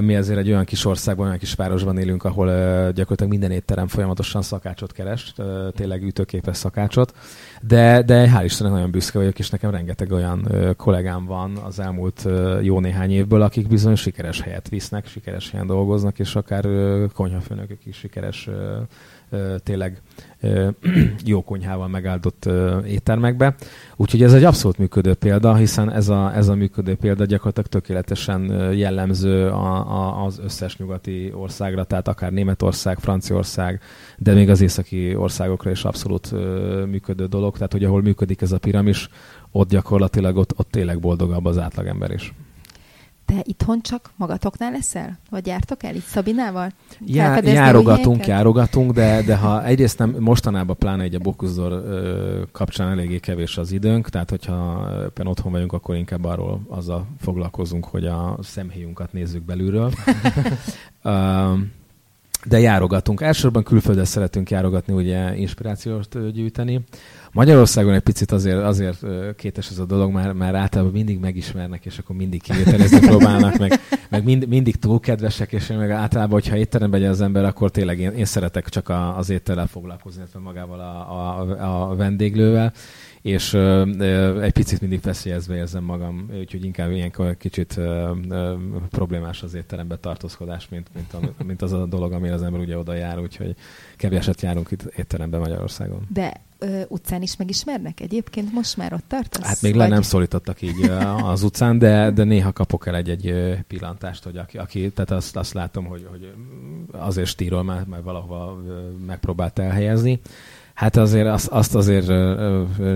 [0.00, 2.46] mi azért egy olyan kis országban, olyan kis városban élünk, ahol
[2.92, 5.34] gyakorlatilag minden étterem folyamatosan szakácsot keres,
[5.74, 7.14] tényleg ütőképes szakácsot,
[7.60, 12.28] de, de hál' Istennek nagyon büszke vagyok, és nekem rengeteg olyan kollégám van az elmúlt
[12.62, 16.66] jó néhány évből, akik bizony sikeres helyet visznek, sikeres helyen dolgoznak, és akár
[17.14, 18.48] konyhafőnökök is sikeres
[19.62, 20.02] tényleg
[21.24, 22.48] jó konyhával megáldott
[22.86, 23.54] éttermekbe.
[23.96, 28.72] Úgyhogy ez egy abszolút működő példa, hiszen ez a, ez a működő példa gyakorlatilag tökéletesen
[28.74, 33.80] jellemző a, a, az összes nyugati országra, tehát akár Németország, Franciaország,
[34.18, 36.32] de még az északi országokra is abszolút
[36.86, 37.54] működő dolog.
[37.54, 39.08] Tehát, hogy ahol működik ez a piramis,
[39.50, 42.32] ott gyakorlatilag ott, ott tényleg boldogabb az átlagember is.
[43.32, 45.18] Te itthon csak magatoknál leszel?
[45.30, 46.70] Vagy jártok el itt Szabinával?
[47.06, 51.84] Já, járogatunk, járogatunk, de, de ha egyrészt nem, mostanában pláne egy a Bokuzdor
[52.52, 57.84] kapcsán eléggé kevés az időnk, tehát hogyha éppen otthon vagyunk, akkor inkább arról azzal foglalkozunk,
[57.84, 59.92] hogy a szemhéjunkat nézzük belülről.
[62.44, 63.20] de járogatunk.
[63.20, 66.80] Elsősorban külföldre szeretünk járogatni, ugye inspirációt gyűjteni.
[67.32, 69.04] Magyarországon egy picit azért, azért
[69.36, 73.80] kétes ez a dolog, már, már általában mindig megismernek, és akkor mindig kivételezni próbálnak, meg,
[74.08, 77.98] meg mind, mindig túl kedvesek, és meg általában, hogyha étterembe megy az ember, akkor tényleg
[77.98, 82.72] én, én szeretek csak a, az étellel foglalkozni, illetve magával a, a, a vendéglővel
[83.22, 83.54] és
[84.40, 87.80] egy picit mindig feszélyezve érzem magam, úgyhogy inkább ilyenkor kicsit
[88.90, 92.78] problémás az étterembe tartózkodás, mint, mint, a, mint az a dolog, amire az ember ugye
[92.78, 93.54] oda jár, úgyhogy
[93.96, 96.06] keveset járunk itt étterembe Magyarországon.
[96.12, 98.52] De ö, utcán is megismernek egyébként?
[98.52, 99.46] Most már ott tartasz?
[99.46, 99.80] Hát még vagy?
[99.80, 100.90] le nem szólítottak így
[101.22, 105.52] az utcán, de, de néha kapok el egy-egy pillantást, hogy aki, aki tehát azt, azt
[105.52, 106.32] látom, hogy, hogy
[106.92, 108.62] azért stíról már, már valahova
[109.06, 110.20] megpróbált elhelyezni.
[110.82, 112.06] Hát azért azt, azt azért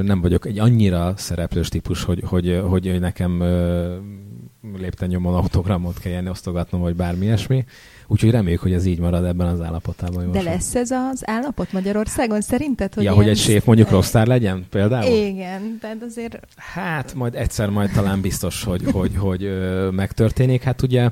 [0.02, 3.42] nem vagyok egy annyira szereplős típus, hogy, hogy, hogy nekem
[4.78, 7.64] lépten nyomon autogramot kelljen osztogatnom, vagy bármi ilyesmi.
[8.06, 10.32] Úgyhogy reméljük, hogy ez így marad ebben az állapotában.
[10.32, 12.94] De lesz ez az állapot Magyarországon szerinted?
[12.94, 15.12] Hogy ja, hogy egy séf mondjuk rockstar legyen például?
[15.12, 16.38] Igen, tehát azért...
[16.56, 19.58] Hát majd egyszer majd talán biztos, hogy, hogy, hogy
[19.90, 20.62] megtörténik.
[20.62, 21.10] Hát ugye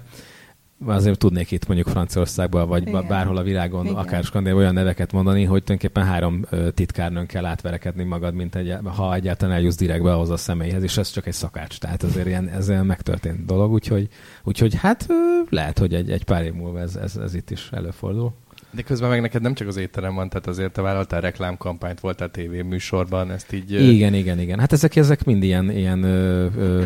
[0.86, 3.06] azért tudnék itt mondjuk Franciaországban, vagy Igen.
[3.06, 3.96] bárhol a világon, Igen.
[3.96, 9.14] akár skandináv olyan neveket mondani, hogy tulajdonképpen három titkárnőn kell átverekedni magad, mint egy, ha
[9.14, 11.78] egyáltalán eljussz direktbe ahhoz a személyhez, és ez csak egy szakács.
[11.78, 14.08] Tehát azért ilyen, ez ilyen megtörtént dolog, úgyhogy,
[14.44, 15.06] úgyhogy hát
[15.48, 18.32] lehet, hogy egy, egy pár év múlva ez, ez, ez itt is előfordul.
[18.70, 22.30] De közben meg neked nem csak az étterem van, tehát azért te vállaltál reklámkampányt, voltál
[22.30, 23.72] tévéműsorban, ezt így...
[23.72, 24.58] Igen, igen, igen.
[24.58, 26.84] Hát ezek, ezek mind ilyen, ilyen ö, ö,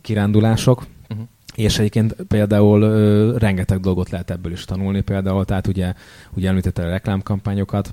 [0.00, 0.86] kirándulások,
[1.54, 5.94] és egyébként például ö, rengeteg dolgot lehet ebből is tanulni, például, tehát ugye,
[6.36, 7.90] ugye említette a reklámkampányokat,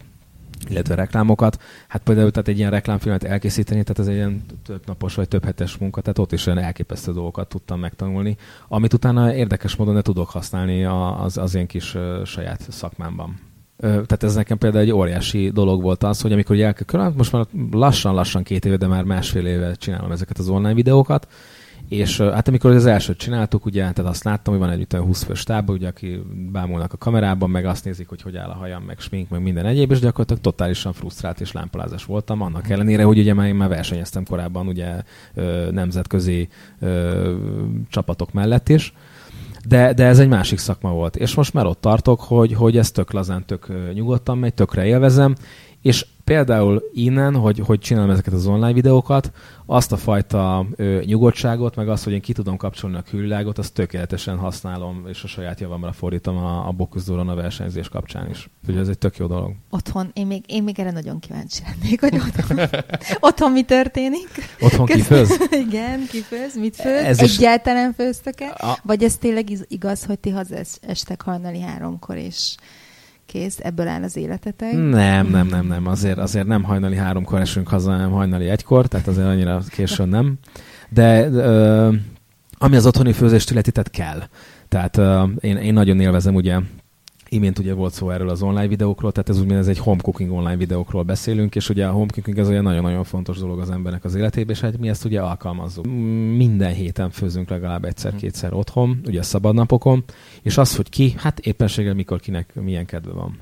[0.68, 1.62] illetve reklámokat.
[1.88, 5.46] Hát például tehát egy ilyen reklámfilmet elkészíteni, tehát ez egy ilyen több napos vagy több
[5.46, 8.38] hetes munka, tehát ott is olyan elképesztő dolgokat tudtam megtanulni,
[8.68, 10.84] amit utána érdekes módon ne tudok használni
[11.24, 13.40] az, az én kis saját szakmámban.
[13.80, 18.44] Tehát ez nekem például egy óriási dolog volt az, hogy amikor elkezdtem, most már lassan-lassan
[18.44, 21.28] két éve, de már másfél éve csinálom ezeket az online videókat,
[21.90, 25.44] és hát amikor az elsőt csináltuk, ugye, tehát azt láttam, hogy van egy 20 fős
[25.44, 26.22] táb, ugye, aki
[26.52, 29.66] bámulnak a kamerában, meg azt nézik, hogy hogy áll a hajam, meg smink, meg minden
[29.66, 33.70] egyéb, és gyakorlatilag totálisan frusztrált és lámpalázás voltam, annak ellenére, hogy ugye már én már
[33.70, 35.04] versenyeztem korábban ugye
[35.72, 36.50] nemzetközi
[37.90, 38.94] csapatok mellett is,
[39.68, 41.16] de, de ez egy másik szakma volt.
[41.16, 45.36] És most már ott tartok, hogy, hogy ez tök lazán, tök nyugodtan megy, tökre élvezem,
[45.82, 49.32] és például innen, hogy, hogy csinálom ezeket az online videókat,
[49.66, 53.74] azt a fajta ö, nyugodtságot, meg azt, hogy én ki tudom kapcsolni a külvilágot, azt
[53.74, 58.50] tökéletesen használom, és a saját javamra fordítom a, a Bokuzdóron a versenyzés kapcsán is.
[58.62, 59.56] Úgyhogy ez egy tök jó dolog.
[59.70, 62.60] Otthon, én még, én még erre nagyon kíváncsi lennék, hogy otthon,
[63.30, 64.30] otthon mi történik.
[64.60, 65.38] Otthon kifőz?
[65.68, 67.04] Igen, kifőz, mit főz?
[67.04, 68.56] Ez Egyáltalán főztök-e?
[68.58, 68.78] A...
[68.84, 72.56] Vagy ez tényleg igaz, hogy ti hazaestek hajnali háromkor, és
[73.32, 74.74] kész, ebből áll az életetek?
[74.74, 75.88] Nem, nem, nem, nem.
[75.88, 80.38] Azért, azért nem hajnali háromkor esünk haza, hanem hajnali egykor, tehát azért annyira későn nem.
[80.90, 81.94] De ö,
[82.58, 84.24] ami az otthoni főzést illeti, tehát kell.
[84.68, 86.60] Tehát ö, én, én nagyon élvezem ugye
[87.30, 90.32] Imént ugye volt szó erről az online videókról, tehát ez úgy, ez egy home cooking
[90.32, 94.04] online videókról beszélünk, és ugye a home cooking az olyan nagyon-nagyon fontos dolog az embernek
[94.04, 95.86] az életében, és hát mi ezt ugye alkalmazzuk.
[96.36, 100.04] Minden héten főzünk legalább egyszer-kétszer otthon, ugye a szabadnapokon,
[100.42, 103.38] és az, hogy ki, hát éppenséggel mikor kinek milyen kedve van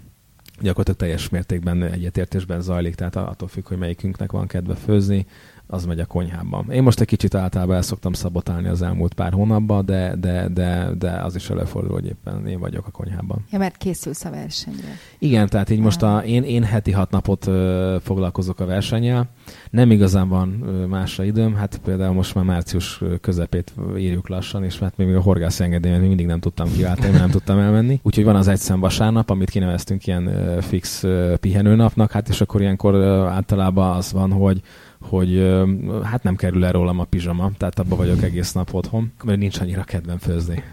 [0.62, 5.26] gyakorlatilag teljes mértékben egyetértésben zajlik, tehát attól függ, hogy melyikünknek van kedve főzni,
[5.68, 6.72] az megy a konyhában.
[6.72, 10.89] Én most egy kicsit általában el szoktam szabotálni az elmúlt pár hónapban, de, de, de,
[10.97, 13.45] de az is előfordul, hogy éppen én vagyok a konyhában.
[13.51, 14.88] Ja, mert készülsz a versenyre.
[15.20, 19.30] Igen, tehát így most a, én, én heti hat napot ö, foglalkozok a versennyel.
[19.70, 24.80] Nem igazán van ö, másra időm, hát például most már március közepét írjuk lassan, és
[24.80, 27.99] hát még a horgász engedélyemet mindig nem tudtam kiváltani, nem tudtam elmenni.
[28.03, 32.61] Úgyhogy van az egyszem vasárnap, amit kineveztünk ilyen ö, fix ö, pihenőnapnak, hát és akkor
[32.61, 34.61] ilyenkor ö, általában az van, hogy
[35.02, 35.60] hogy
[36.04, 39.60] hát nem kerül el rólam a pizsama, tehát abban vagyok egész nap otthon, mert nincs
[39.60, 40.64] annyira kedvem főzni.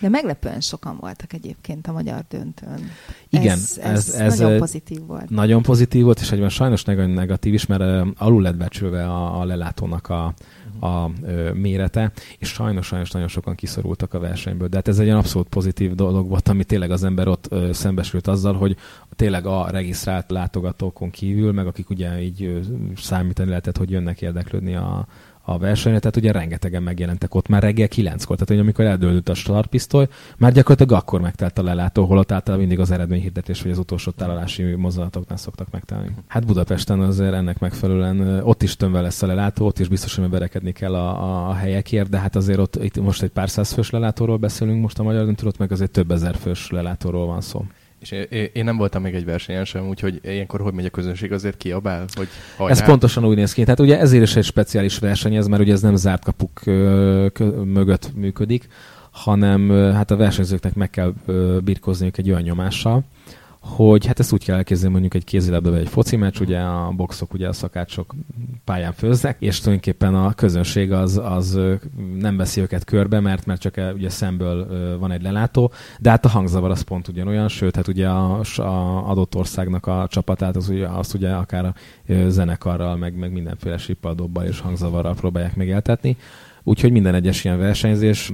[0.00, 2.90] De meglepően sokan voltak egyébként a magyar döntőn.
[3.28, 5.30] Igen, ez, ez, ez nagyon pozitív volt.
[5.30, 10.08] Nagyon pozitív volt, és egyben sajnos negatív is, mert alul lett becsülve a, a lelátónak
[10.08, 10.34] a,
[10.80, 11.10] a
[11.54, 14.68] mérete, és sajnos, sajnos nagyon sokan kiszorultak a versenyből.
[14.68, 17.72] De hát ez egy olyan abszolút pozitív dolog volt, ami tényleg az ember ott ö,
[17.72, 18.76] szembesült azzal, hogy
[19.16, 22.60] tényleg a regisztrált látogatókon kívül, meg akik ugye így
[22.96, 25.06] számítani lehetett, hogy jönnek érdeklődni a,
[25.48, 29.34] a versenyre, tehát ugye rengetegen megjelentek ott már reggel kilenckor, tehát hogy amikor eldőlt a
[29.34, 34.10] startpisztoly, már gyakorlatilag akkor megtelt a lelátó, holott általában mindig az eredményhirdetés vagy az utolsó
[34.10, 36.10] tálalási mozdulatoknál szoktak megtelni.
[36.26, 40.28] Hát Budapesten azért ennek megfelelően ott is tömve lesz a lelátó, ott is biztos, hogy
[40.28, 43.90] berekedni kell a, a, helyekért, de hát azért ott itt most egy pár száz fős
[43.90, 47.64] lelátóról beszélünk most a magyar döntőt, ott meg azért több ezer fős lelátóról van szó.
[48.10, 51.56] És én, nem voltam még egy versenyen sem, úgyhogy ilyenkor hogy megy a közönség azért
[51.56, 52.72] kiabál, hogy hajrá.
[52.72, 53.62] Ez pontosan úgy néz ki.
[53.62, 56.64] Tehát ugye ezért is egy speciális verseny ez, mert ugye ez nem zárt kapuk
[57.64, 58.68] mögött működik,
[59.10, 61.12] hanem hát a versenyzőknek meg kell
[61.64, 63.04] birkozniuk egy olyan nyomással,
[63.66, 67.32] hogy hát ezt úgy kell elképzelni mondjuk egy kézilabda egy foci meccs, ugye a boxok,
[67.32, 68.14] ugye a szakácsok
[68.64, 71.58] pályán főznek, és tulajdonképpen a közönség az, az
[72.18, 76.28] nem veszi őket körbe, mert mert csak ugye szemből van egy lelátó, de hát a
[76.28, 80.86] hangzavar az pont ugyanolyan, sőt, hát ugye a, a adott országnak a csapatát az ugye,
[80.86, 81.74] azt ugye akár a
[82.28, 86.16] zenekarral, meg, meg mindenféle sippaldobbal és hangzavarral próbálják megéltetni.
[86.62, 88.32] Úgyhogy minden egyes ilyen versenyzés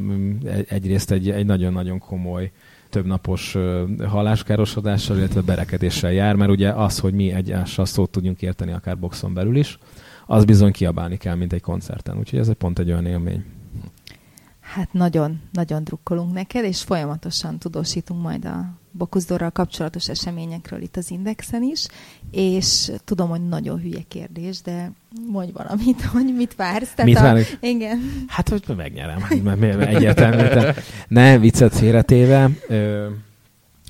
[0.68, 2.51] egyrészt egy, egy nagyon-nagyon komoly
[2.93, 3.57] több napos
[4.07, 9.34] halláskárosodással, illetve berekedéssel jár, mert ugye az, hogy mi egyással szót tudjunk érteni akár boxon
[9.34, 9.78] belül is,
[10.26, 12.18] az bizony kiabálni kell, mint egy koncerten.
[12.18, 13.45] Úgyhogy ez egy pont egy olyan élmény.
[14.61, 21.11] Hát nagyon, nagyon drukkolunk neked, és folyamatosan tudósítunk majd a Bokuszdorral kapcsolatos eseményekről itt az
[21.11, 21.86] Indexen is,
[22.30, 24.93] és tudom, hogy nagyon hülye kérdés, de
[25.26, 26.93] mondj valamit, hogy mit vársz.
[26.95, 27.22] Tehát mit a...
[27.22, 27.47] várok?
[27.61, 28.24] Igen.
[28.28, 29.26] Hát, hogy megnyerem,
[29.80, 30.72] egyértelmű.
[31.09, 32.51] Ne, viccet félretéve.
[32.68, 33.07] Ö,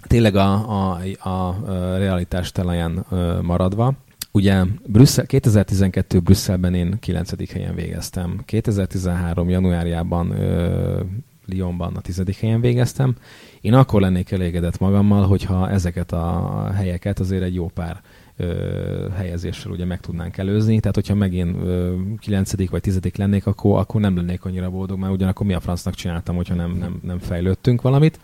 [0.06, 3.06] tényleg a, a, a, a realitás talaján
[3.42, 3.94] maradva,
[4.34, 7.52] Ugye Brüsszel, 2012 Brüsszelben én 9.
[7.52, 8.40] helyen végeztem.
[8.44, 9.48] 2013.
[9.48, 11.00] januárjában ö,
[11.46, 12.22] Lyonban a 10.
[12.40, 13.14] helyen végeztem.
[13.60, 18.00] Én akkor lennék elégedett magammal, hogyha ezeket a helyeket azért egy jó pár
[18.36, 20.80] ö, helyezéssel ugye meg tudnánk előzni.
[20.80, 22.70] Tehát, hogyha megint ö, 9.
[22.70, 23.00] vagy 10.
[23.16, 26.70] lennék, akkor, akkor nem lennék annyira boldog, mert ugyanakkor mi a francnak csináltam, hogyha nem,
[26.70, 28.18] nem, nem fejlődtünk valamit.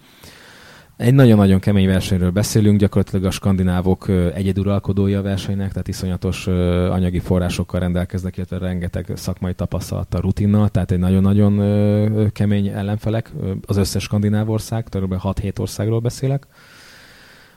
[0.99, 6.47] Egy nagyon-nagyon kemény versenyről beszélünk, gyakorlatilag a skandinávok egyeduralkodói a versenynek, tehát iszonyatos
[6.91, 13.33] anyagi forrásokkal rendelkeznek, illetve rengeteg szakmai tapasztalattal, rutinnal, tehát egy nagyon-nagyon kemény ellenfelek,
[13.67, 15.15] az összes skandináv ország, kb.
[15.23, 16.47] 6-7 országról beszélek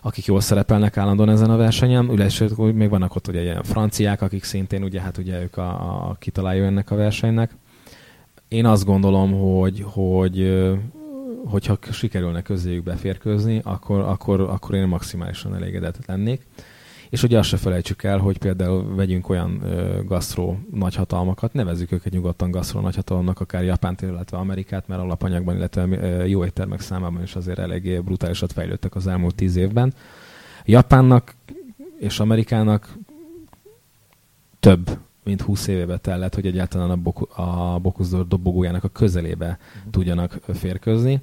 [0.04, 4.44] akik jól szerepelnek állandóan ezen a versenyen, illetve még vannak ott ugye ilyen franciák, akik
[4.44, 5.70] szintén ugye, hát ugye ők a,
[6.10, 7.56] a kitalálja ennek a versenynek.
[8.48, 10.64] Én azt gondolom, hogy, hogy
[11.46, 16.48] hogyha sikerülne közéjük beférkőzni, akkor, akkor, akkor én maximálisan elégedett lennék.
[17.10, 22.14] És ugye azt se felejtsük el, hogy például vegyünk olyan ö, gasztró nagyhatalmakat, nevezzük őket
[22.14, 25.84] nyugodtan gasztró nagyhatalomnak, akár Japánt, illetve Amerikát, mert alapanyagban, illetve
[26.28, 29.94] jó éttermek számában is azért eléggé brutálisat fejlődtek az elmúlt tíz évben.
[30.66, 31.36] Japánnak
[32.00, 32.98] és Amerikának
[34.60, 39.92] több mint 20 évébe tellett, hogy egyáltalán a, Boku, a Bokuzdor dobogójának a közelébe uh-huh.
[39.92, 41.22] tudjanak férkőzni.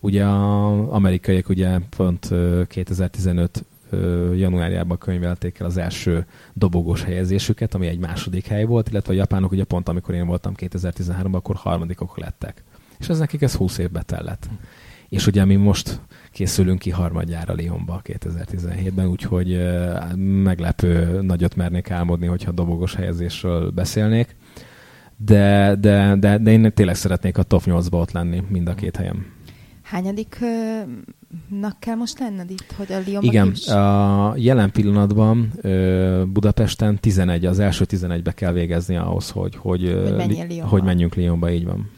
[0.00, 2.32] Ugye az amerikaiak ugye pont
[2.66, 3.64] 2015
[4.34, 9.52] januárjában könyvelték el az első dobogós helyezésüket, ami egy második hely volt, illetve a japánok
[9.52, 12.62] ugye pont amikor én voltam 2013-ban, akkor harmadikok lettek.
[12.98, 14.44] És ez nekik ez 20 évbe tellett.
[14.44, 14.60] Uh-huh.
[15.08, 16.00] És ugye mi most
[16.32, 19.58] készülünk ki harmadjára Lyonba 2017-ben, úgyhogy
[20.42, 24.36] meglepő nagyot mernék álmodni, hogyha dobogos helyezésről beszélnék.
[25.16, 28.96] De, de, de, de én tényleg szeretnék a top 8-ba ott lenni mind a két
[28.96, 29.26] helyem.
[29.82, 35.52] Hányadiknak kell most lenned itt, hogy a Lyonba Igen, a jelen pillanatban
[36.32, 41.64] Budapesten 11, az első 11-be kell végezni ahhoz, hogy, hogy, hogy, hogy menjünk Lyonba, így
[41.64, 41.90] van.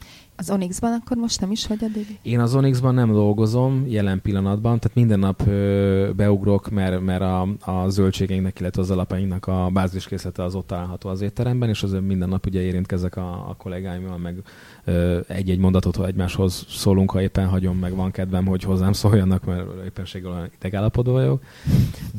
[0.42, 2.18] Az Onyxban akkor most nem is vagy addig?
[2.22, 7.48] Én az Onyxban nem dolgozom jelen pillanatban, tehát minden nap ö, beugrok, mert, mert a,
[7.60, 12.28] a zöldségeinknek, illetve az alapainknak a báziskészlete az ott található az étteremben, és azért minden
[12.28, 14.42] nap ugye érintkezek a, a kollégáimmal, meg
[14.84, 19.44] ö, egy-egy mondatot, ha egymáshoz szólunk, ha éppen hagyom, meg van kedvem, hogy hozzám szóljanak,
[19.44, 21.42] mert éppenséggel idegállapodó vagyok.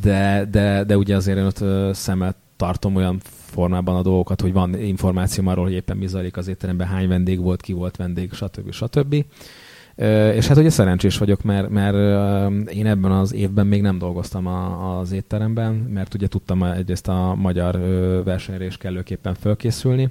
[0.02, 1.64] De, de, de ugye azért én ott
[1.96, 6.48] szemet tartom olyan formában a dolgokat, hogy van információ arról, hogy éppen mi zajlik az
[6.48, 8.72] étteremben, hány vendég volt, ki volt vendég, stb.
[8.72, 9.26] stb.
[10.36, 11.96] És hát ugye szerencsés vagyok, mert, mert
[12.70, 17.36] én ebben az évben még nem dolgoztam a, az étteremben, mert ugye tudtam egyrészt a
[17.36, 17.80] magyar
[18.24, 20.10] versenyre is kellőképpen fölkészülni,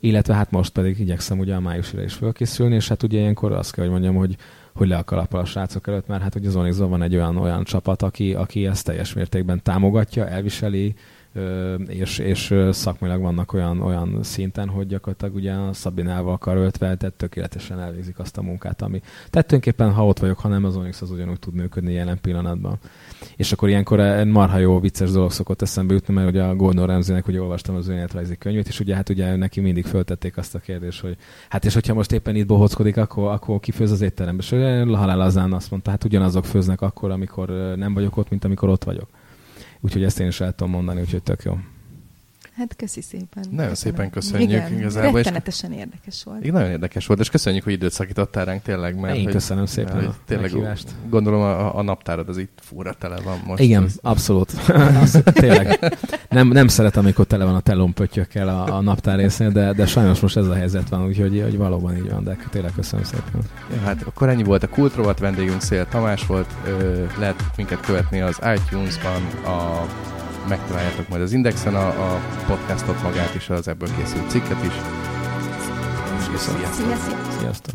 [0.00, 3.72] illetve hát most pedig igyekszem ugye a májusra is fölkészülni, és hát ugye ilyenkor azt
[3.72, 4.36] kell, hogy mondjam, hogy
[4.74, 7.36] hogy le a kalappal a srácok előtt, mert hát ugye az Onyxban van egy olyan,
[7.36, 10.94] olyan csapat, aki, aki ezt teljes mértékben támogatja, elviseli,
[11.86, 17.80] és, és szakmailag vannak olyan, olyan szinten, hogy gyakorlatilag ugye a Szabinával karöltve, tehát tökéletesen
[17.80, 21.10] elvégzik azt a munkát, ami tehát tulajdonképpen, ha ott vagyok, ha nem, az Onyx az
[21.10, 22.78] ugyanúgy tud működni jelen pillanatban.
[23.36, 26.86] És akkor ilyenkor egy marha jó vicces dolog szokott eszembe jutni, mert ugye a Gordon
[26.86, 30.58] Ramsay-nek ugye olvastam az önéletrajzi könyvét, és ugye hát ugye neki mindig föltették azt a
[30.58, 31.16] kérdést, hogy
[31.48, 34.42] hát és hogyha most éppen itt bohockodik, akkor, akkor ki főz az étterembe.
[34.42, 34.50] És
[34.96, 38.84] halál azán azt mondta, hát ugyanazok főznek akkor, amikor nem vagyok ott, mint amikor ott
[38.84, 39.08] vagyok.
[39.84, 41.58] Úgyhogy ezt én is el tudom mondani, úgyhogy tök jó.
[42.56, 43.44] Hát köszi szépen.
[43.50, 43.74] Nagyon Köszönöm.
[43.74, 44.50] szépen köszönjük.
[44.50, 45.12] Igen, igazából.
[45.12, 45.78] Rettenetesen és...
[45.78, 46.40] érdekes volt.
[46.40, 49.00] Igen, nagyon érdekes volt, és köszönjük, hogy időt szakítottál ránk tényleg.
[49.00, 50.88] Mert, Én hogy, köszönöm szépen mert, a tényleg meghívást.
[51.08, 53.62] Gondolom a, a naptárad az itt fúra tele van most.
[53.62, 53.98] Igen, az...
[54.02, 54.52] abszolút.
[55.00, 55.32] abszolút.
[55.32, 55.96] Tényleg.
[56.28, 60.20] Nem, nem szeretem, amikor tele van a telómpöttyökkel a, a naptár részén, de, de sajnos
[60.20, 63.40] most ez a helyzet van, úgyhogy hogy valóban így van, de tényleg köszönöm szépen.
[63.74, 66.54] Ja, hát akkor ennyi volt a Kultrovat, vendégünk Szél Tamás volt.
[66.66, 69.86] Ö, lehet minket követni az iTunes-ban, a
[70.48, 74.72] megtaláljátok majd az Indexen a, a podcastot magát is, az ebből készült cikket is.
[76.22, 76.72] Sziasztok!
[76.72, 77.18] Sziasztok!
[77.38, 77.74] Sziasztok.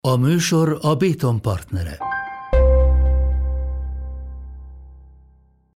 [0.00, 1.98] A műsor a Béton partnere.